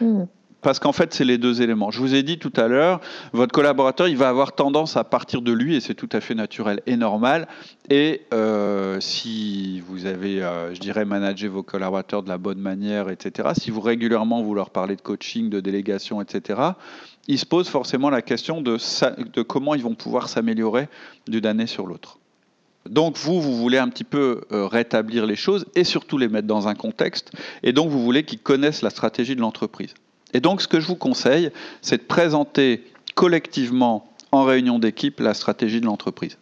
Hmm 0.00 0.24
parce 0.62 0.78
qu'en 0.78 0.92
fait, 0.92 1.14
c'est 1.14 1.24
les 1.24 1.38
deux 1.38 1.62
éléments. 1.62 1.90
Je 1.90 2.00
vous 2.00 2.14
ai 2.14 2.22
dit 2.22 2.38
tout 2.38 2.52
à 2.56 2.68
l'heure, 2.68 3.00
votre 3.32 3.52
collaborateur, 3.52 4.08
il 4.08 4.16
va 4.16 4.28
avoir 4.28 4.52
tendance 4.52 4.96
à 4.96 5.04
partir 5.04 5.42
de 5.42 5.52
lui, 5.52 5.76
et 5.76 5.80
c'est 5.80 5.94
tout 5.94 6.08
à 6.12 6.20
fait 6.20 6.34
naturel 6.34 6.82
et 6.86 6.96
normal. 6.96 7.48
Et 7.88 8.22
euh, 8.34 9.00
si 9.00 9.80
vous 9.80 10.06
avez, 10.06 10.42
euh, 10.42 10.74
je 10.74 10.80
dirais, 10.80 11.04
managé 11.04 11.48
vos 11.48 11.62
collaborateurs 11.62 12.22
de 12.22 12.28
la 12.28 12.38
bonne 12.38 12.60
manière, 12.60 13.08
etc., 13.08 13.50
si 13.58 13.70
vous 13.70 13.80
régulièrement 13.80 14.42
vous 14.42 14.54
leur 14.54 14.70
parlez 14.70 14.96
de 14.96 15.02
coaching, 15.02 15.48
de 15.48 15.60
délégation, 15.60 16.20
etc., 16.20 16.60
ils 17.28 17.38
se 17.38 17.46
posent 17.46 17.68
forcément 17.68 18.10
la 18.10 18.22
question 18.22 18.60
de, 18.60 18.76
comment 19.42 19.74
ils 19.74 19.82
vont 19.82 19.94
pouvoir 19.94 20.28
s'améliorer 20.28 20.88
d'une 21.28 21.46
année 21.46 21.66
sur 21.66 21.86
l'autre. 21.86 22.18
Donc 22.88 23.18
vous, 23.18 23.40
vous 23.40 23.56
voulez 23.56 23.78
un 23.78 23.88
petit 23.88 24.04
peu 24.04 24.42
euh, 24.52 24.66
rétablir 24.66 25.26
les 25.26 25.36
choses 25.36 25.66
et 25.74 25.84
surtout 25.84 26.16
les 26.16 26.28
mettre 26.28 26.46
dans 26.46 26.66
un 26.66 26.74
contexte, 26.74 27.32
et 27.62 27.72
donc 27.72 27.90
vous 27.90 28.02
voulez 28.02 28.24
qu'ils 28.24 28.40
connaissent 28.40 28.82
la 28.82 28.90
stratégie 28.90 29.36
de 29.36 29.40
l'entreprise. 29.40 29.94
Et 30.34 30.40
donc, 30.40 30.62
ce 30.62 30.68
que 30.68 30.80
je 30.80 30.86
vous 30.86 30.96
conseille, 30.96 31.50
c'est 31.82 31.98
de 31.98 32.02
présenter 32.02 32.84
collectivement 33.14 34.10
en 34.32 34.44
réunion 34.44 34.78
d'équipe 34.78 35.20
la 35.20 35.34
stratégie 35.34 35.80
de 35.80 35.86
l'entreprise. 35.86 36.38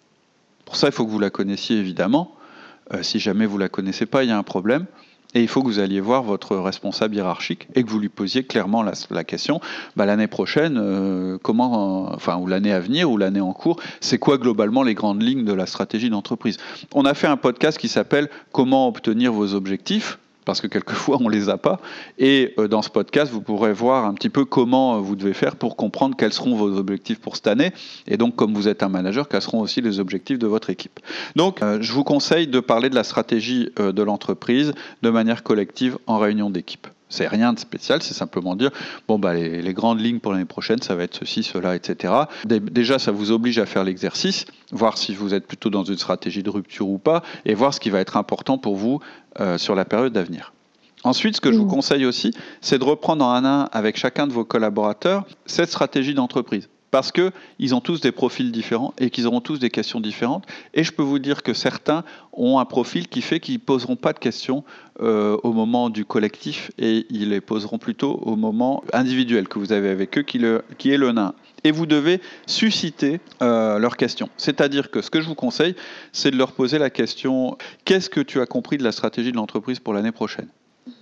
Pour 0.65 0.77
ça, 0.77 0.89
il 0.89 0.93
faut 0.93 1.07
que 1.07 1.11
vous 1.11 1.19
la 1.19 1.31
connaissiez 1.31 1.77
évidemment. 1.79 2.35
Euh, 2.93 3.03
si 3.03 3.19
jamais 3.19 3.47
vous 3.47 3.57
ne 3.57 3.63
la 3.63 3.69
connaissez 3.69 4.07
pas, 4.07 4.25
il 4.25 4.29
y 4.29 4.33
a 4.33 4.39
un 4.39 4.43
problème. 4.43 4.87
Et 5.35 5.43
il 5.43 5.49
faut 5.49 5.63
que 5.63 5.67
vous 5.67 5.79
alliez 5.79 6.01
voir 6.01 6.23
votre 6.23 6.57
responsable 6.57 7.15
hiérarchique 7.15 7.69
et 7.75 7.85
que 7.85 7.91
vous 7.91 7.99
lui 7.99 8.09
posiez 8.09 8.45
clairement 8.45 8.83
la, 8.83 9.25
question 9.25 9.61
bah, 9.95 10.07
l'année 10.07 10.27
prochaine, 10.27 10.79
euh, 10.79 11.37
comment, 11.43 12.11
enfin, 12.15 12.39
ou 12.39 12.47
l'année 12.47 12.73
à 12.73 12.81
venir, 12.81 13.11
ou 13.11 13.19
l'année 13.19 13.43
en 13.43 13.53
cours, 13.53 13.79
c'est 14.01 14.19
quoi 14.19 14.39
globalement 14.39 14.83
les 14.83 14.95
grandes 14.95 15.23
lignes 15.23 15.45
de 15.45 15.53
la 15.53 15.67
stratégie 15.67 16.09
d'entreprise? 16.09 16.57
On 16.95 17.05
a 17.05 17.13
fait 17.13 17.27
un 17.27 17.37
podcast 17.37 17.77
qui 17.77 17.89
s'appelle 17.89 18.31
Comment 18.53 18.89
obtenir 18.89 19.33
vos 19.33 19.53
objectifs 19.55 20.19
parce 20.49 20.63
que 20.63 20.67
quelquefois 20.67 21.19
on 21.21 21.29
les 21.29 21.51
a 21.51 21.59
pas. 21.59 21.79
Et 22.19 22.55
euh, 22.59 22.69
dans 22.69 22.81
ce 22.81 22.89
podcast, 22.89 23.31
vous 23.31 23.43
pourrez 23.43 23.75
voir 23.75 24.07
un 24.07 24.15
petit 24.15 24.31
peu 24.31 24.47
comment 24.47 24.97
euh, 24.97 24.99
vous 24.99 25.15
devez 25.15 25.35
faire 25.35 25.57
pour 25.57 25.77
comprendre 25.77 26.17
quels 26.17 26.33
seront 26.33 26.57
vos 26.57 26.79
objectifs 26.79 27.21
pour 27.21 27.37
cette 27.37 27.49
année. 27.49 27.71
Et 28.07 28.17
donc, 28.17 28.35
comme 28.35 28.55
vous 28.55 28.67
êtes 28.67 28.83
un 28.83 28.89
manager, 28.89 29.29
quels 29.29 29.43
seront 29.43 29.61
aussi 29.61 29.83
les 29.83 30.01
objectifs 30.01 30.39
de 30.39 30.47
votre 30.47 30.71
équipe. 30.71 31.01
Donc, 31.37 31.63
euh, 31.63 31.77
je 31.83 31.93
vous 31.93 32.03
conseille 32.03 32.47
de 32.47 32.61
parler 32.61 32.89
de 32.89 32.95
la 32.95 33.05
stratégie 33.05 33.69
de 33.77 34.03
l'entreprise 34.03 34.73
de 35.03 35.11
manière 35.11 35.43
collective 35.43 35.99
en 36.07 36.17
réunion 36.17 36.49
d'équipe. 36.49 36.87
C'est 37.09 37.27
rien 37.27 37.53
de 37.53 37.59
spécial, 37.59 38.03
c'est 38.03 38.15
simplement 38.15 38.55
dire 38.55 38.71
bon 39.07 39.19
bah 39.19 39.35
les, 39.35 39.75
grandes 39.75 40.01
lignes 40.01 40.19
pour 40.19 40.33
l'année 40.33 40.45
prochaine, 40.45 40.81
ça 40.83 40.95
va 40.95 41.05
être 41.05 41.17
ceci, 41.17 41.43
cela, 41.43 41.75
etc. 41.75 42.13
Déjà, 42.45 42.99
ça 42.99 43.13
vous 43.13 43.31
oblige 43.31 43.59
à 43.59 43.67
faire 43.67 43.85
l'exercice, 43.85 44.45
voir 44.73 44.99
si 44.99 45.15
vous 45.15 45.35
êtes 45.35 45.47
plutôt 45.47 45.71
dans 45.71 45.85
une 45.85 45.97
stratégie 45.97 46.43
de 46.43 46.51
rupture 46.51 46.89
ou 46.89 46.99
pas, 46.99 47.23
et 47.45 47.55
voir 47.55 47.73
ce 47.73 47.81
qui 47.81 47.91
va 47.91 48.01
être 48.01 48.17
important 48.17 48.59
pour 48.59 48.77
vous 48.77 49.01
euh, 49.41 49.59
sur 49.59 49.75
la 49.75 49.85
période 49.85 50.13
d'avenir. 50.13 50.53
Ensuite, 51.05 51.37
ce 51.37 51.41
que 51.41 51.53
je 51.53 51.59
vous 51.59 51.65
mmh. 51.65 51.69
conseille 51.69 52.07
aussi, 52.07 52.33
c'est 52.61 52.79
de 52.79 52.85
reprendre 52.85 53.25
en 53.25 53.33
un 53.33 53.45
à 53.45 53.49
un 53.49 53.65
avec 53.73 53.97
chacun 53.97 54.27
de 54.27 54.33
vos 54.33 54.45
collaborateurs 54.45 55.25
cette 55.47 55.69
stratégie 55.69 56.15
d'entreprise 56.15 56.69
parce 56.91 57.13
qu'ils 57.13 57.75
ont 57.75 57.81
tous 57.81 58.01
des 58.01 58.13
profils 58.13 58.51
différents 58.51 58.95
et 58.99 59.11
qu'ils 59.11 59.27
auront 59.27 59.41
tous 59.41 59.59
des 59.59 59.71
questions 59.71 60.01
différentes. 60.01 60.45
Et 60.75 60.85
je 60.85 60.93
peux 60.93 61.03
vous 61.03 61.19
dire 61.19 61.43
que 61.43 61.55
certains 61.55 62.05
ont 62.33 62.59
un 62.59 62.65
profil 62.65 63.09
qui 63.09 63.21
fait 63.21 63.41
qu'ils 63.41 63.55
ne 63.55 63.59
poseront 63.59 63.97
pas 63.97 64.13
de 64.13 64.19
questions 64.19 64.65
euh, 65.01 65.37
au 65.43 65.53
moment 65.53 65.91
du 65.91 66.05
collectif 66.05 66.71
et 66.79 67.07
ils 67.11 67.31
les 67.31 67.41
poseront 67.41 67.79
plutôt 67.79 68.21
au 68.23 68.37
moment 68.37 68.83
individuel 68.93 69.49
que 69.49 69.59
vous 69.59 69.73
avez 69.73 69.91
avec 69.91 70.19
eux, 70.19 70.23
qui, 70.23 70.39
est 70.39 70.97
le 70.97 71.13
nain. 71.13 71.35
Et 71.65 71.71
vous 71.71 71.87
devez 71.87 72.21
susciter 72.47 73.21
euh, 73.43 73.79
leurs 73.79 73.97
questions. 73.97 74.29
C'est-à-dire 74.37 74.91
que 74.91 75.03
ce 75.03 75.11
que 75.11 75.21
je 75.21 75.27
vous 75.27 75.35
conseille, 75.35 75.75
c'est 76.13 76.31
de 76.31 76.37
leur 76.37 76.53
poser 76.53 76.79
la 76.79 76.91
question 76.91 77.59
qu'est-ce 77.85 78.09
que 78.09 78.21
tu 78.21 78.41
as 78.41 78.47
compris 78.47 78.79
de 78.79 78.85
la 78.85 78.93
stratégie 78.93 79.33
de 79.33 79.37
l'entreprise 79.37 79.81
pour 79.81 79.93
l'année 79.93 80.13
prochaine? 80.13 80.49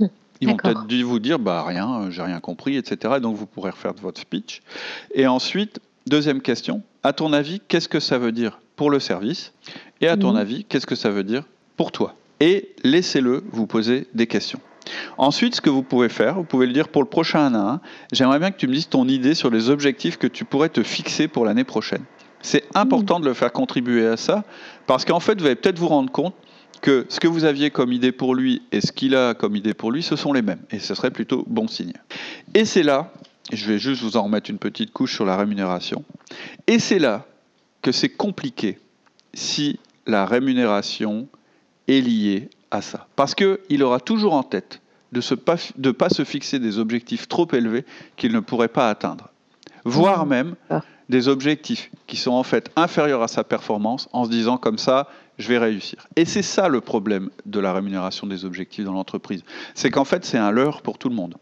Ils 0.41 0.49
vont 0.49 0.57
peut-être 0.57 0.87
dû 0.87 1.03
vous 1.03 1.19
dire 1.19 1.39
bah 1.39 1.65
rien, 1.67 2.11
j'ai 2.11 2.23
rien 2.23 2.41
compris, 2.41 2.77
etc. 2.77 3.15
Donc 3.21 3.37
vous 3.37 3.47
pourrez 3.47 3.71
refaire 3.71 3.95
votre 4.01 4.21
speech. 4.21 4.63
Et 5.15 5.27
ensuite, 5.27 5.81
deuxième 6.07 6.41
question. 6.41 6.83
À 7.03 7.13
ton 7.13 7.33
avis, 7.33 7.61
qu'est-ce 7.69 7.89
que 7.89 8.01
ça 8.01 8.19
veut 8.19 8.33
dire 8.33 8.59
pour 8.77 8.91
le 8.91 9.01
service? 9.01 9.53
Et 10.01 10.09
à 10.09 10.17
ton 10.17 10.33
mhm. 10.33 10.39
avis, 10.39 10.65
qu'est-ce 10.65 10.87
que 10.87 10.95
ça 10.95 11.11
veut 11.11 11.25
dire 11.25 11.45
pour 11.77 11.93
toi? 11.93 12.15
Et 12.41 12.75
laissez-le 12.85 13.45
vous 13.51 13.67
poser 13.67 14.07
des 14.15 14.27
questions. 14.27 14.61
Ensuite, 15.19 15.57
ce 15.57 15.61
que 15.61 15.71
vous 15.71 15.83
pouvez 15.83 16.09
faire, 16.09 16.35
vous 16.35 16.45
pouvez 16.45 16.67
le 16.67 16.73
dire 16.73 16.89
pour 16.89 17.03
le 17.03 17.09
prochain 17.09 17.41
1 17.47 17.55
à 17.55 17.73
1, 17.75 17.81
j'aimerais 18.13 18.39
bien 18.39 18.51
que 18.51 18.57
tu 18.57 18.69
me 18.69 18.75
dises 18.75 18.89
ton 18.89 19.09
idée 19.09 19.35
sur 19.35 19.51
les 19.51 19.71
objectifs 19.71 20.17
que 20.17 20.27
tu 20.27 20.45
pourrais 20.45 20.69
te 20.69 20.83
fixer 20.83 21.29
pour 21.29 21.45
l'année 21.45 21.65
prochaine. 21.65 22.05
C'est 22.43 22.65
important 22.75 23.17
mhm. 23.17 23.23
de 23.23 23.29
le 23.29 23.35
faire 23.35 23.53
contribuer 23.53 24.07
à 24.07 24.17
ça, 24.17 24.45
parce 24.87 25.05
qu'en 25.05 25.21
fait, 25.21 25.41
vous 25.41 25.47
allez 25.47 25.57
peut-être 25.57 25.79
vous 25.79 25.89
rendre 25.89 26.13
compte 26.13 26.35
que 26.81 27.07
ce 27.09 27.21
que 27.21 27.29
vous 27.29 27.45
aviez 27.45 27.71
comme 27.71 27.93
idée 27.93 28.13
pour 28.13 28.35
lui 28.35 28.63
et 28.73 28.81
ce 28.81 28.93
qu'il 28.93 29.15
a 29.15 29.35
comme 29.35 29.57
idée 29.57 29.75
pour 29.75 29.93
lui, 29.93 30.03
ce 30.03 30.17
sont 30.17 30.33
les 30.33 30.43
mêmes. 30.43 30.63
Et 30.71 30.79
ce 30.79 30.95
serait 30.95 31.11
plutôt 31.11 31.45
bon 31.47 31.69
signe. 31.69 31.93
Et 32.55 32.65
c'est 32.65 32.83
là, 32.83 33.13
je 33.53 33.67
vais 33.67 33.79
juste 33.79 34.03
vous 34.03 34.17
en 34.17 34.25
remettre 34.25 34.51
une 34.51 34.59
petite 34.59 34.93
couche 34.93 35.15
sur 35.15 35.25
la 35.25 35.37
rémunération, 35.37 36.05
et 36.67 36.79
c'est 36.79 36.99
là 36.99 37.27
que 37.83 37.93
c'est 37.93 38.09
compliqué 38.09 38.79
si 39.35 39.79
la 40.07 40.27
rémunération 40.27 41.29
est 41.89 42.01
liée 42.01 42.49
à 42.71 42.83
ça. 42.83 43.07
Parce 43.17 43.35
qu'il 43.35 43.83
aura 43.83 44.01
toujours 44.01 44.35
en 44.35 44.43
tête 44.43 44.81
de 45.13 45.21
ne 45.79 45.91
pas, 45.93 46.09
se 46.09 46.25
fixer 46.25 46.59
des 46.59 46.79
objectifs 46.79 47.29
trop 47.29 47.47
élevés 47.53 47.85
qu'il 48.17 48.33
ne 48.33 48.41
pourrait 48.41 48.69
pas 48.69 48.91
atteindre. 48.91 49.31
Voire 49.85 50.27
mmh. 50.27 50.29
même 50.29 50.55
ah. 50.69 50.83
Des 51.09 51.29
objectifs 51.29 51.91
qui 52.07 52.17
sont 52.17 52.33
en 52.33 52.43
fait 52.43 52.71
inférieurs 52.77 53.23
à 53.23 53.29
sa 53.29 53.45
performance 53.45 54.09
en 54.13 54.25
se 54.25 54.31
disant 54.31 54.57
comme 54.57 54.79
ça, 54.79 55.09
je 55.39 55.49
vais 55.49 55.59
réussir. 55.59 56.07
Et 56.17 56.25
c'est 56.25 56.43
ça 56.43 56.69
le 56.69 56.81
problème 56.81 57.31
de 57.45 57.61
la 57.61 57.73
rémunération 57.73 58.27
des 58.27 58.45
objectifs 58.45 58.85
dans 58.85 58.93
l'entreprise. 58.93 59.43
C'est 59.75 59.91
qu'en 59.91 60.05
fait, 60.05 60.25
c'est 60.25 60.39
un 60.39 60.51
leurre 60.51 60.83
pour 60.83 60.99
tout 60.99 61.09
le 61.09 61.15
monde. 61.15 61.35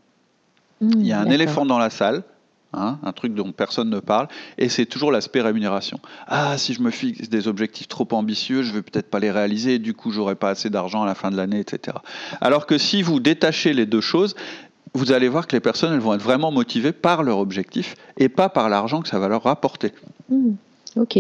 Mmh, 0.81 0.91
Il 0.97 1.07
y 1.07 1.13
a 1.13 1.21
un 1.21 1.31
éléphant 1.31 1.65
dans 1.65 1.79
la 1.79 1.91
salle, 1.91 2.25
hein, 2.73 2.99
un 3.05 3.13
truc 3.13 3.35
dont 3.35 3.53
personne 3.53 3.91
ne 3.91 4.01
parle, 4.01 4.27
et 4.59 4.69
c'est 4.69 4.87
toujours 4.87 5.13
l'aspect 5.13 5.41
rémunération. 5.41 6.01
Ah, 6.27 6.59
si 6.59 6.75
je 6.75 6.83
me 6.83 6.91
fixe 6.91 7.29
des 7.29 7.47
objectifs 7.47 7.87
trop 7.87 8.09
ambitieux, 8.13 8.63
je 8.63 8.71
ne 8.71 8.75
vais 8.75 8.83
peut-être 8.83 9.09
pas 9.09 9.21
les 9.21 9.31
réaliser, 9.31 9.75
et 9.75 9.79
du 9.79 9.95
coup, 9.95 10.11
j'aurai 10.11 10.35
pas 10.35 10.51
assez 10.51 10.71
d'argent 10.71 11.05
à 11.05 11.07
la 11.07 11.15
fin 11.15 11.31
de 11.31 11.37
l'année, 11.37 11.61
etc. 11.61 11.97
Alors 12.41 12.67
que 12.67 12.79
si 12.79 13.03
vous 13.03 13.21
détachez 13.21 13.73
les 13.73 13.87
deux 13.87 14.01
choses, 14.01 14.35
vous 14.95 15.13
allez 15.13 15.29
voir 15.29 15.47
que 15.47 15.57
les 15.57 15.61
personnes 15.61 15.93
elles 15.93 16.01
vont 16.01 16.15
être 16.15 16.23
vraiment 16.23 16.51
motivées 16.51 16.93
par 16.93 17.23
leur 17.23 17.39
objectif 17.39 17.95
et 18.17 18.29
pas 18.29 18.49
par 18.49 18.69
l'argent 18.69 19.03
que 19.03 19.09
ça 19.09 19.19
va 19.19 19.29
leur 19.29 19.43
rapporter. 19.43 19.93
Mmh, 20.31 20.53
ok. 20.97 21.19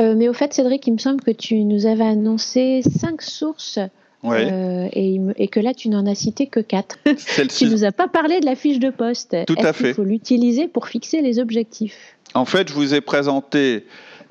Euh, 0.00 0.14
mais 0.16 0.28
au 0.28 0.32
fait, 0.32 0.52
Cédric, 0.52 0.86
il 0.86 0.94
me 0.94 0.98
semble 0.98 1.20
que 1.20 1.30
tu 1.30 1.62
nous 1.64 1.86
avais 1.86 2.04
annoncé 2.04 2.82
cinq 2.82 3.22
sources. 3.22 3.78
Euh, 4.24 4.88
et, 4.92 5.48
que 5.48 5.60
là, 5.60 5.74
tu 5.74 5.90
n'en 5.90 6.06
as 6.06 6.14
cité 6.14 6.46
que 6.46 6.60
quatre. 6.60 6.98
tu 7.58 7.66
nous 7.66 7.84
as 7.84 7.92
pas 7.92 8.08
parlé 8.08 8.40
de 8.40 8.46
la 8.46 8.56
fiche 8.56 8.78
de 8.78 8.88
poste. 8.88 9.36
Tout 9.46 9.54
à 9.58 9.74
fait. 9.74 9.90
Il 9.90 9.94
faut 9.94 10.02
l'utiliser 10.02 10.66
pour 10.66 10.88
fixer 10.88 11.20
les 11.20 11.38
objectifs? 11.38 12.16
En 12.32 12.46
fait, 12.46 12.68
je 12.68 12.74
vous 12.74 12.94
ai 12.94 13.02
présenté 13.02 13.84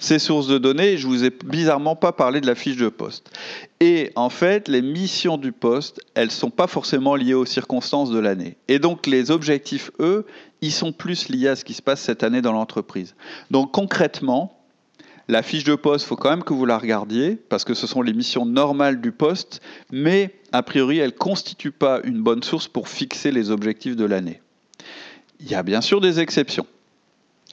ces 0.03 0.19
sources 0.19 0.47
de 0.47 0.57
données 0.57 0.97
je 0.97 1.07
vous 1.07 1.23
ai 1.23 1.29
bizarrement 1.29 1.95
pas 1.95 2.11
parlé 2.11 2.41
de 2.41 2.47
la 2.47 2.55
fiche 2.55 2.75
de 2.75 2.89
poste. 2.89 3.31
Et 3.79 4.11
en 4.15 4.29
fait, 4.29 4.67
les 4.67 4.81
missions 4.81 5.37
du 5.37 5.53
poste, 5.53 6.01
elles 6.13 6.31
sont 6.31 6.49
pas 6.49 6.67
forcément 6.67 7.15
liées 7.15 7.33
aux 7.33 7.45
circonstances 7.45 8.11
de 8.11 8.19
l'année. 8.19 8.57
Et 8.67 8.79
donc, 8.79 9.07
les 9.07 9.31
objectifs, 9.31 9.91
eux, 9.99 10.25
ils 10.61 10.73
sont 10.73 10.91
plus 10.91 11.29
liés 11.29 11.47
à 11.47 11.55
ce 11.55 11.63
qui 11.63 11.73
se 11.73 11.81
passe 11.81 12.01
cette 12.01 12.23
année 12.23 12.41
dans 12.41 12.51
l'entreprise. 12.51 13.15
Donc, 13.49 13.71
concrètement, 13.71 14.59
la 15.29 15.41
fiche 15.41 15.63
de 15.63 15.75
poste, 15.75 16.05
il 16.05 16.09
faut 16.09 16.15
quand 16.17 16.29
même 16.29 16.43
que 16.43 16.53
vous 16.53 16.65
la 16.65 16.77
regardiez, 16.77 17.35
parce 17.35 17.63
que 17.63 17.73
ce 17.73 17.87
sont 17.87 18.01
les 18.01 18.13
missions 18.13 18.45
normales 18.45 18.99
du 18.99 19.13
poste, 19.13 19.61
mais 19.91 20.35
a 20.51 20.63
priori, 20.63 20.99
elles 20.99 21.07
ne 21.07 21.17
constituent 21.17 21.71
pas 21.71 22.01
une 22.03 22.21
bonne 22.21 22.43
source 22.43 22.67
pour 22.67 22.89
fixer 22.89 23.31
les 23.31 23.51
objectifs 23.51 23.95
de 23.95 24.05
l'année. 24.05 24.41
Il 25.39 25.49
y 25.49 25.55
a 25.55 25.63
bien 25.63 25.81
sûr 25.81 26.01
des 26.01 26.19
exceptions. 26.19 26.67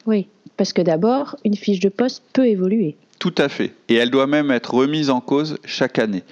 Oui, 0.06 0.28
parce 0.56 0.72
que 0.72 0.82
d'abord, 0.82 1.36
une 1.44 1.56
fiche 1.56 1.80
de 1.80 1.88
poste 1.88 2.22
peut 2.32 2.46
évoluer. 2.46 2.96
Tout 3.20 3.34
à 3.36 3.50
fait. 3.50 3.74
Et 3.90 3.96
elle 3.96 4.10
doit 4.10 4.26
même 4.26 4.50
être 4.50 4.72
remise 4.72 5.10
en 5.10 5.20
cause 5.20 5.58
chaque 5.66 5.98
année. 5.98 6.22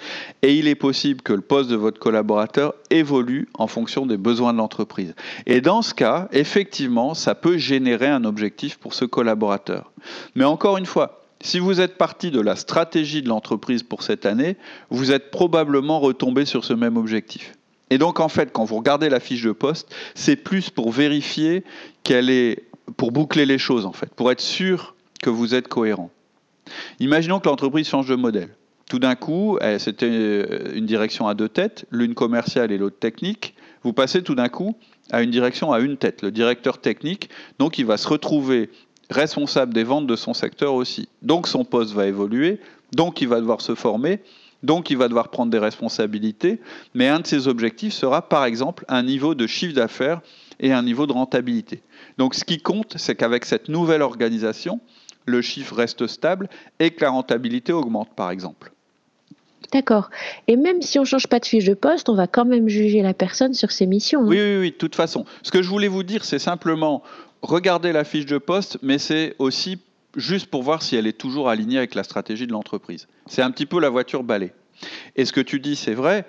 Et 0.41 0.55
il 0.55 0.69
est 0.69 0.75
possible 0.75 1.21
que 1.21 1.35
le 1.35 1.43
poste 1.43 1.69
de 1.69 1.77
votre 1.77 2.01
collaborateur 2.01 2.75
évolue 2.89 3.47
en 3.53 3.67
fonction 3.67 4.07
des 4.07 4.17
besoins 4.17 4.55
de 4.55 4.59
l'entreprise. 4.59 5.15
Et 5.45 5.61
dans 5.61 5.83
ce 5.83 5.93
cas, 5.93 6.29
effectivement, 6.33 7.13
ça 7.13 7.35
peut 7.35 7.59
générer 7.59 8.09
un 8.09 8.25
objectif 8.25 8.79
pour 8.79 8.95
ce 8.95 9.05
collaborateur. 9.05 9.93
Mais 10.35 10.45
encore 10.45 10.79
une 10.79 10.87
fois, 10.87 11.25
si 11.43 11.59
vous 11.59 11.83
êtes 11.83 11.99
parti 11.99 12.31
de 12.31 12.41
la 12.41 12.57
stratégie 12.57 13.21
de 13.21 13.29
l'entreprise 13.29 13.83
pour 13.83 14.03
cette 14.03 14.25
année, 14.25 14.57
vous 14.89 15.13
êtes 15.13 15.31
probablement 15.31 16.01
retombé 16.01 16.47
sur 16.47 16.65
ce 16.65 16.73
même 16.73 16.97
objectif. 16.97 17.53
Et 17.91 17.99
donc 17.99 18.21
en 18.21 18.29
fait, 18.29 18.51
quand 18.53 18.65
vous 18.65 18.77
regardez 18.77 19.09
la 19.09 19.21
fiche 19.21 19.43
de 19.43 19.53
poste, 19.53 19.95
c'est 20.15 20.37
plus 20.37 20.71
pour 20.71 20.91
vérifier 20.91 21.65
qu'elle 22.03 22.31
est, 22.31 22.68
pour 22.97 23.13
boucler 23.13 23.47
les 23.47 23.59
choses 23.59 23.87
en 23.87 23.93
fait, 23.93 24.15
pour 24.15 24.31
être 24.31 24.41
sûr 24.41 24.95
que 25.23 25.31
vous 25.31 25.55
êtes 25.55 25.69
cohérent. 25.69 26.11
Imaginons 27.01 27.41
que 27.41 27.49
l'entreprise 27.49 27.89
change 27.89 28.09
de 28.09 28.15
modèle. 28.15 28.51
Tout 28.89 28.99
d'un 28.99 29.17
coup, 29.17 29.59
eh, 29.61 29.79
c'était 29.79 30.75
une 30.75 30.87
direction 30.87 31.29
à 31.29 31.35
deux 31.35 31.49
têtes, 31.49 31.85
l'une 31.91 32.15
commerciale 32.15 32.73
et 32.73 32.79
l'autre 32.79 32.99
technique. 32.99 33.55
Vous 33.83 33.93
passez 33.93 34.23
tout 34.23 34.35
d'un 34.35 34.49
coup 34.49 34.77
à 35.11 35.23
une 35.23 35.31
direction 35.31 35.73
à 35.73 35.81
une 35.81 35.97
tête, 35.97 36.23
le 36.23 36.31
directeur 36.31 36.79
technique. 36.79 37.29
Donc 37.59 37.79
il 37.79 37.87
va 37.87 37.97
se 37.97 38.09
retrouver 38.09 38.71
responsable 39.11 39.75
des 39.75 39.85
ventes 39.85 40.07
de 40.07 40.17
son 40.17 40.35
secteur 40.35 40.75
aussi. 40.75 41.09
Donc 41.23 41.49
son 41.49 41.65
poste 41.65 41.93
va 41.93 42.07
évoluer, 42.07 42.61
donc 42.93 43.21
il 43.21 43.29
va 43.29 43.41
devoir 43.41 43.61
se 43.61 43.75
former, 43.75 44.21
donc 44.63 44.91
il 44.91 44.97
va 44.97 45.09
devoir 45.09 45.29
prendre 45.29 45.51
des 45.51 45.59
responsabilités, 45.59 46.61
mais 46.95 47.09
un 47.09 47.21
de 47.21 47.27
ses 47.27 47.49
objectifs 47.49 47.93
sera 47.93 48.29
par 48.29 48.45
exemple 48.45 48.85
un 48.89 49.03
niveau 49.03 49.35
de 49.35 49.47
chiffre 49.47 49.75
d'affaires 49.75 50.21
et 50.61 50.73
un 50.73 50.83
niveau 50.83 51.07
de 51.07 51.13
rentabilité. 51.13 51.83
Donc 52.19 52.35
ce 52.35 52.45
qui 52.45 52.59
compte, 52.59 52.97
c'est 52.97 53.15
qu'avec 53.15 53.45
cette 53.45 53.69
nouvelle 53.69 54.03
organisation, 54.03 54.81
le 55.27 55.43
chiffre 55.43 55.75
reste 55.75 56.07
stable 56.07 56.49
et 56.79 56.91
que 56.91 57.03
la 57.03 57.11
rentabilité 57.11 57.73
augmente 57.73 58.15
par 58.15 58.31
exemple. 58.31 58.73
D'accord. 59.73 60.11
Et 60.47 60.57
même 60.57 60.81
si 60.81 60.99
on 60.99 61.03
ne 61.03 61.07
change 61.07 61.27
pas 61.27 61.41
de 61.41 61.47
fiche 61.47 61.65
de 61.65 61.75
poste, 61.75 62.09
on 62.09 62.15
va 62.15 62.27
quand 62.27 62.47
même 62.47 62.69
juger 62.69 63.03
la 63.03 63.13
personne 63.13 63.53
sur 63.53 63.71
ses 63.71 63.87
missions. 63.87 64.23
Hein. 64.23 64.29
Oui, 64.29 64.41
oui, 64.41 64.57
oui, 64.61 64.71
de 64.71 64.77
toute 64.77 64.95
façon. 64.95 65.27
Ce 65.43 65.51
que 65.51 65.63
je 65.63 65.69
voulais 65.69 65.89
vous 65.89 66.03
dire, 66.03 66.25
c'est 66.25 66.39
simplement, 66.39 67.03
regardez 67.43 67.93
la 67.93 68.05
fiche 68.05 68.25
de 68.25 68.39
poste, 68.39 68.79
mais 68.83 68.99
c'est 68.99 69.35
aussi 69.39 69.79
juste 70.17 70.47
pour 70.47 70.63
voir 70.63 70.83
si 70.83 70.97
elle 70.97 71.07
est 71.07 71.19
toujours 71.19 71.51
alignée 71.51 71.77
avec 71.77 71.95
la 71.95 72.03
stratégie 72.03 72.47
de 72.47 72.53
l'entreprise. 72.53 73.09
C'est 73.27 73.43
un 73.43 73.51
petit 73.51 73.67
peu 73.67 73.79
la 73.79 73.91
voiture 73.91 74.23
balai. 74.23 74.53
Et 75.17 75.25
ce 75.25 75.33
que 75.33 75.41
tu 75.41 75.61
dis, 75.61 75.77
c'est 75.77 75.95
vrai. 75.95 76.25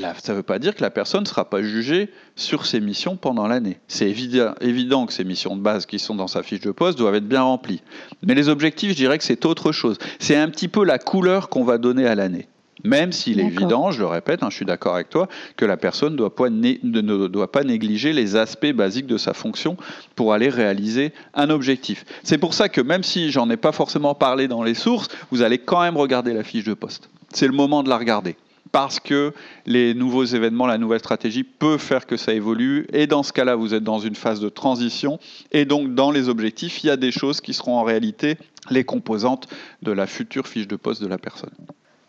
Ça 0.00 0.32
ne 0.32 0.36
veut 0.36 0.42
pas 0.42 0.58
dire 0.58 0.74
que 0.74 0.82
la 0.82 0.90
personne 0.90 1.22
ne 1.22 1.26
sera 1.26 1.48
pas 1.48 1.62
jugée 1.62 2.10
sur 2.36 2.66
ses 2.66 2.80
missions 2.80 3.16
pendant 3.16 3.46
l'année. 3.46 3.78
C'est 3.88 4.08
évident, 4.08 4.54
évident, 4.60 5.06
que 5.06 5.12
ces 5.12 5.24
missions 5.24 5.56
de 5.56 5.62
base 5.62 5.86
qui 5.86 5.98
sont 5.98 6.14
dans 6.14 6.28
sa 6.28 6.42
fiche 6.42 6.60
de 6.60 6.70
poste 6.70 6.98
doivent 6.98 7.14
être 7.14 7.28
bien 7.28 7.42
remplies. 7.42 7.82
Mais 8.22 8.34
les 8.34 8.48
objectifs, 8.48 8.90
je 8.90 8.96
dirais 8.96 9.18
que 9.18 9.24
c'est 9.24 9.44
autre 9.46 9.72
chose. 9.72 9.98
C'est 10.18 10.36
un 10.36 10.48
petit 10.48 10.68
peu 10.68 10.84
la 10.84 10.98
couleur 10.98 11.48
qu'on 11.48 11.64
va 11.64 11.78
donner 11.78 12.06
à 12.06 12.14
l'année. 12.14 12.48
Même 12.84 13.12
s'il 13.12 13.40
est 13.40 13.46
évident, 13.46 13.90
je 13.90 14.00
le 14.00 14.06
répète, 14.06 14.42
hein, 14.42 14.48
je 14.50 14.56
suis 14.56 14.66
d'accord 14.66 14.94
avec 14.94 15.08
toi, 15.08 15.26
que 15.56 15.64
la 15.64 15.78
personne 15.78 16.16
doit 16.16 16.34
pas 16.34 16.50
ne 16.50 17.28
doit 17.28 17.50
pas 17.50 17.64
négliger 17.64 18.12
les 18.12 18.36
aspects 18.36 18.72
basiques 18.72 19.06
de 19.06 19.16
sa 19.16 19.32
fonction 19.32 19.78
pour 20.16 20.34
aller 20.34 20.50
réaliser 20.50 21.12
un 21.32 21.48
objectif. 21.48 22.04
C'est 22.24 22.36
pour 22.36 22.52
ça 22.52 22.68
que 22.68 22.82
même 22.82 23.02
si 23.02 23.30
j'en 23.30 23.48
ai 23.48 23.56
pas 23.56 23.72
forcément 23.72 24.14
parlé 24.14 24.48
dans 24.48 24.62
les 24.62 24.74
sources, 24.74 25.08
vous 25.30 25.40
allez 25.40 25.58
quand 25.58 25.80
même 25.80 25.96
regarder 25.96 26.34
la 26.34 26.42
fiche 26.42 26.64
de 26.64 26.74
poste. 26.74 27.08
C'est 27.32 27.46
le 27.46 27.54
moment 27.54 27.82
de 27.82 27.88
la 27.88 27.96
regarder 27.96 28.36
parce 28.74 28.98
que 28.98 29.32
les 29.66 29.94
nouveaux 29.94 30.24
événements, 30.24 30.66
la 30.66 30.78
nouvelle 30.78 30.98
stratégie 30.98 31.44
peut 31.44 31.78
faire 31.78 32.08
que 32.08 32.16
ça 32.16 32.34
évolue. 32.34 32.88
Et 32.92 33.06
dans 33.06 33.22
ce 33.22 33.32
cas-là, 33.32 33.54
vous 33.54 33.72
êtes 33.72 33.84
dans 33.84 34.00
une 34.00 34.16
phase 34.16 34.40
de 34.40 34.48
transition. 34.48 35.20
Et 35.52 35.64
donc, 35.64 35.94
dans 35.94 36.10
les 36.10 36.28
objectifs, 36.28 36.82
il 36.82 36.88
y 36.88 36.90
a 36.90 36.96
des 36.96 37.12
choses 37.12 37.40
qui 37.40 37.54
seront 37.54 37.76
en 37.76 37.84
réalité 37.84 38.36
les 38.70 38.82
composantes 38.82 39.46
de 39.82 39.92
la 39.92 40.08
future 40.08 40.48
fiche 40.48 40.66
de 40.66 40.74
poste 40.74 41.00
de 41.00 41.06
la 41.06 41.18
personne. 41.18 41.52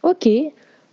Ok, 0.02 0.28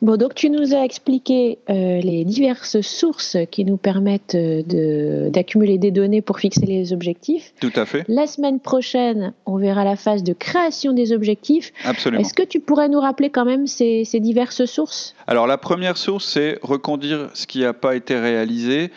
Bon, 0.03 0.17
donc 0.17 0.35
tu 0.35 0.51
nous 0.51 0.75
as 0.75 0.85
expliqué 0.85 1.61
euh, 1.71 2.01
les 2.01 2.25
diverses 2.25 2.81
sources 2.81 3.37
qui 3.53 3.65
nous 3.65 3.77
permettent 3.77 4.35
euh, 4.35 5.31
d'accumuler 5.31 5.79
des 5.79 5.93
données 5.93 6.21
pour 6.21 6.41
fixer 6.41 6.67
les 6.67 6.93
objectifs. 6.93 7.55
Tout 7.61 7.71
à 7.77 7.87
fait. 7.87 8.05
La 8.09 8.27
semaine 8.27 8.59
prochaine, 8.59 9.33
on 9.47 9.59
verra 9.59 9.85
la 9.85 9.95
phase 9.95 10.25
de 10.25 10.33
création 10.33 10.93
des 10.93 11.13
objectifs. 11.13 11.73
Absolument. 11.85 12.21
Est-ce 12.21 12.35
que 12.35 12.43
tu 12.43 12.59
pourrais 12.59 12.89
nous 12.89 12.99
rappeler 12.99 13.31
quand 13.31 13.45
même 13.45 13.69
ces, 13.69 14.05
ces 14.05 14.19
diverses 14.19 14.65
sources? 14.65 15.15
Alors 15.29 15.47
la 15.47 15.57
première 15.57 15.97
source, 15.97 16.25
c'est 16.25 16.59
reconduire 16.63 17.31
ce 17.35 17.47
qui 17.47 17.61
n'a 17.61 17.73
pas 17.73 17.95
été 17.95 18.19
réalisé 18.19 18.91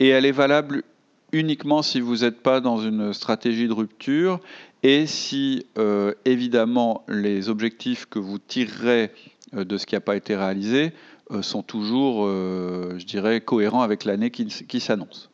et 0.00 0.08
elle 0.08 0.26
est 0.26 0.32
valable 0.32 0.82
uniquement 1.30 1.82
si 1.82 2.00
vous 2.00 2.18
n'êtes 2.18 2.40
pas 2.40 2.60
dans 2.60 2.78
une 2.78 3.12
stratégie 3.12 3.68
de 3.68 3.72
rupture 3.72 4.40
et 4.82 5.06
si 5.06 5.66
euh, 5.76 6.14
évidemment 6.24 7.04
les 7.08 7.48
objectifs 7.48 8.06
que 8.06 8.18
vous 8.18 8.38
tirerez 8.38 9.10
de 9.52 9.76
ce 9.76 9.86
qui 9.86 9.94
n'a 9.94 10.00
pas 10.00 10.16
été 10.16 10.36
réalisé 10.36 10.92
euh, 11.30 11.42
sont 11.42 11.62
toujours, 11.62 12.26
je 12.26 13.04
dirais, 13.04 13.40
cohérents 13.40 13.82
avec 13.82 14.04
l'année 14.04 14.30
qui, 14.30 14.46
qui 14.46 14.80
s'annonce. 14.80 15.30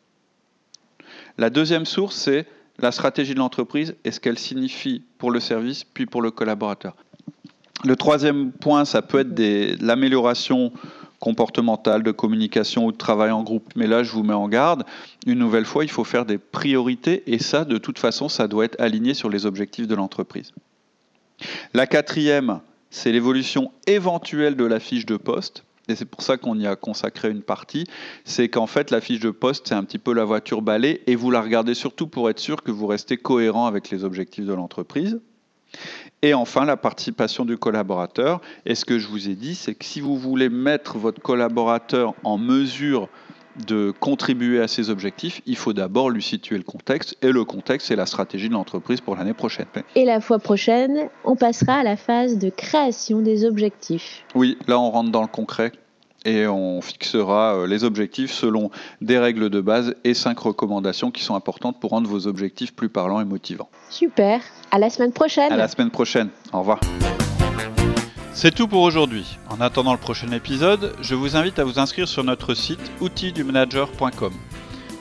La 1.39 1.51
deuxième 1.51 1.85
source, 1.85 2.17
c'est 2.17 2.47
la 2.79 2.93
stratégie 2.93 3.35
de 3.35 3.39
l'entreprise 3.39 3.95
et 4.05 4.11
ce 4.11 4.21
qu'elle 4.21 4.39
signifie 4.39 5.03
pour 5.19 5.31
le 5.31 5.41
service 5.41 5.85
puis 5.85 6.07
pour 6.07 6.23
le 6.23 6.31
collaborateur. 6.31 6.97
Le 7.85 7.97
troisième 7.97 8.51
point, 8.53 8.85
ça 8.85 9.03
peut 9.03 9.21
être 9.21 9.83
l'amélioration 9.83 10.73
comportementale, 11.25 12.03
de 12.03 12.11
communication 12.11 12.87
ou 12.87 12.93
de 12.93 12.97
travail 12.97 13.31
en 13.31 13.43
groupe. 13.43 13.73
Mais 13.77 13.87
là, 13.87 14.03
je 14.03 14.13
vous 14.13 14.23
mets 14.23 14.35
en 14.35 14.49
garde. 14.49 14.85
Une 15.27 15.39
nouvelle 15.39 15.65
fois, 15.65 15.85
il 15.85 15.91
faut 15.91 16.05
faire 16.05 16.27
des 16.27 16.39
priorités 16.39 17.23
et 17.27 17.39
ça, 17.39 17.65
de 17.65 17.79
toute 17.79 17.99
façon, 17.99 18.29
ça 18.29 18.47
doit 18.47 18.67
être 18.67 18.81
aligné 18.81 19.15
sur 19.15 19.31
les 19.31 19.47
objectifs 19.47 19.87
de 19.87 19.95
l'entreprise. 19.95 20.53
La 21.73 21.87
quatrième, 21.87 22.61
c'est 22.95 23.11
l'évolution 23.11 23.73
éventuelle 23.89 24.55
de 24.55 24.65
la 24.65 24.79
fiche 24.79 25.05
de 25.05 25.17
poste. 25.17 25.65
Et 25.89 25.97
c'est 25.97 26.05
pour 26.05 26.23
ça 26.23 26.37
qu'on 26.37 26.57
y 26.57 26.67
a 26.67 26.77
consacré 26.77 27.29
une 27.29 27.43
partie. 27.43 27.89
C'est 28.25 28.49
qu'en 28.49 28.69
fait, 28.69 28.93
la 28.93 29.01
fiche 29.01 29.19
de 29.19 29.31
poste, 29.33 29.67
c'est 29.67 29.75
un 29.75 29.83
petit 29.83 29.99
peu 29.99 30.15
la 30.15 30.25
voiture 30.25 30.63
balai 30.63 31.03
et 31.09 31.17
vous 31.17 31.33
la 31.33 31.43
regardez 31.43 31.75
surtout 31.75 32.07
pour 32.07 32.31
être 32.31 32.39
sûr 32.39 32.63
que 32.63 32.71
vous 32.71 32.87
restez 32.87 33.17
cohérent 33.17 33.67
avec 33.67 33.91
les 33.91 34.05
objectifs 34.05 34.47
de 34.47 34.55
l'entreprise. 34.55 35.21
Et 36.23 36.35
enfin, 36.35 36.65
la 36.65 36.77
participation 36.77 37.45
du 37.45 37.59
collaborateur. 37.59 38.41
Et 38.65 38.77
ce 38.77 38.85
que 38.85 39.01
je 39.01 39.09
vous 39.09 39.29
ai 39.29 39.35
dit, 39.35 39.57
c'est 39.57 39.75
que 39.75 39.85
si 39.85 40.01
vous 40.01 40.17
voulez 40.17 40.49
mettre 40.49 40.97
votre 40.97 41.21
collaborateur 41.21 42.15
en 42.23 42.39
mesure 42.39 43.09
de 43.67 43.93
contribuer 43.99 44.61
à 44.61 44.69
ses 44.69 44.91
objectifs, 44.91 45.41
il 45.47 45.57
faut 45.57 45.73
d'abord 45.73 46.11
lui 46.11 46.23
situer 46.23 46.57
le 46.57 46.63
contexte. 46.63 47.17
Et 47.23 47.33
le 47.33 47.45
contexte, 47.45 47.89
c'est 47.89 47.97
la 47.97 48.07
stratégie 48.07 48.49
de 48.49 48.55
l'entreprise 48.55 49.01
pour 49.01 49.17
l'année 49.17 49.35
prochaine. 49.35 49.67
Et 49.95 50.05
la 50.05 50.21
fois 50.21 50.39
prochaine, 50.39 51.09
on 51.25 51.37
passera 51.37 51.75
à 51.75 51.83
la 51.83 51.97
phase 51.97 52.39
de 52.39 52.51
création 52.51 53.21
des 53.21 53.45
objectifs. 53.45 54.25
Oui, 54.35 54.59
là, 54.67 54.79
on 54.79 54.91
rentre 54.91 55.11
dans 55.11 55.23
le 55.23 55.29
concret 55.29 55.73
et 56.25 56.47
on 56.47 56.81
fixera 56.81 57.55
euh, 57.55 57.67
les 57.67 57.85
objectifs 57.85 58.33
selon 58.33 58.71
des 59.01 59.19
règles 59.19 59.51
de 59.51 59.61
base 59.61 59.95
et 60.05 60.15
cinq 60.15 60.39
recommandations 60.39 61.11
qui 61.11 61.23
sont 61.23 61.35
importantes 61.35 61.79
pour 61.81 61.91
rendre 61.91 62.09
vos 62.09 62.27
objectifs 62.27 62.75
plus 62.75 62.89
parlants 62.89 63.21
et 63.21 63.27
motivants. 63.27 63.69
Super, 63.91 64.41
à 64.71 64.79
la 64.79 64.91
semaine 64.91 65.13
prochaine. 65.13 65.53
À 65.53 65.57
la 65.57 65.69
semaine 65.69 65.91
prochaine, 65.91 66.31
au 66.53 66.61
revoir. 66.61 66.81
C'est 68.37 68.53
tout 68.53 68.67
pour 68.67 68.83
aujourd'hui. 68.83 69.39
En 69.49 69.61
attendant 69.61 69.93
le 69.93 69.99
prochain 69.99 70.33
épisode, 70.33 70.97
je 71.01 71.15
vous 71.15 71.37
invite 71.37 71.61
à 71.61 71.65
vous 71.65 71.79
inscrire 71.79 72.09
sur 72.09 72.25
notre 72.25 72.55
site 72.55 72.91
outildumanager.com. 73.01 74.33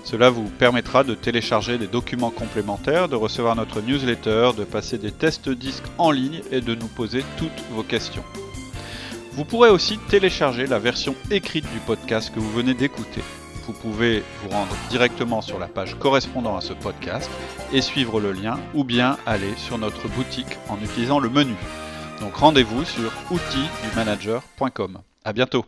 Cela 0.04 0.30
vous 0.30 0.50
permettra 0.50 1.04
de 1.04 1.16
télécharger 1.16 1.80
des 1.80 1.88
documents 1.88 2.30
complémentaires, 2.30 3.10
de 3.10 3.16
recevoir 3.16 3.56
notre 3.56 3.82
newsletter, 3.82 4.52
de 4.56 4.64
passer 4.64 5.00
des 5.00 5.12
tests 5.12 5.50
disques 5.50 5.84
en 5.98 6.12
ligne 6.12 6.42
et 6.52 6.62
de 6.62 6.76
nous 6.76 6.88
poser 6.88 7.26
toutes 7.38 7.50
vos 7.72 7.82
questions. 7.82 8.24
Vous 9.32 9.46
pourrez 9.46 9.72
aussi 9.72 9.98
télécharger 9.98 10.68
la 10.68 10.78
version 10.78 11.16
écrite 11.32 11.66
du 11.74 11.80
podcast 11.80 12.32
que 12.34 12.40
vous 12.40 12.52
venez 12.52 12.76
d'écouter. 12.76 13.24
Vous 13.66 13.74
pouvez 13.74 14.24
vous 14.44 14.50
rendre 14.50 14.76
directement 14.92 15.42
sur 15.42 15.58
la 15.58 15.68
page 15.68 15.96
correspondant 15.96 16.56
à 16.56 16.62
ce 16.62 16.74
podcast 16.74 17.32
et 17.74 17.82
suivre 17.82 18.22
le 18.22 18.32
lien 18.32 18.60
ou 18.76 18.84
bien 18.84 19.18
aller 19.26 19.56
sur 19.58 19.80
notre 19.80 20.08
boutique 20.08 20.60
en 20.70 20.78
utilisant 20.84 21.18
le 21.18 21.30
menu. 21.30 21.56
Donc 22.24 22.38
rendez-vous 22.38 22.86
sur 22.86 23.12
outildumanager.com. 23.32 25.00
À 25.26 25.34
bientôt. 25.34 25.66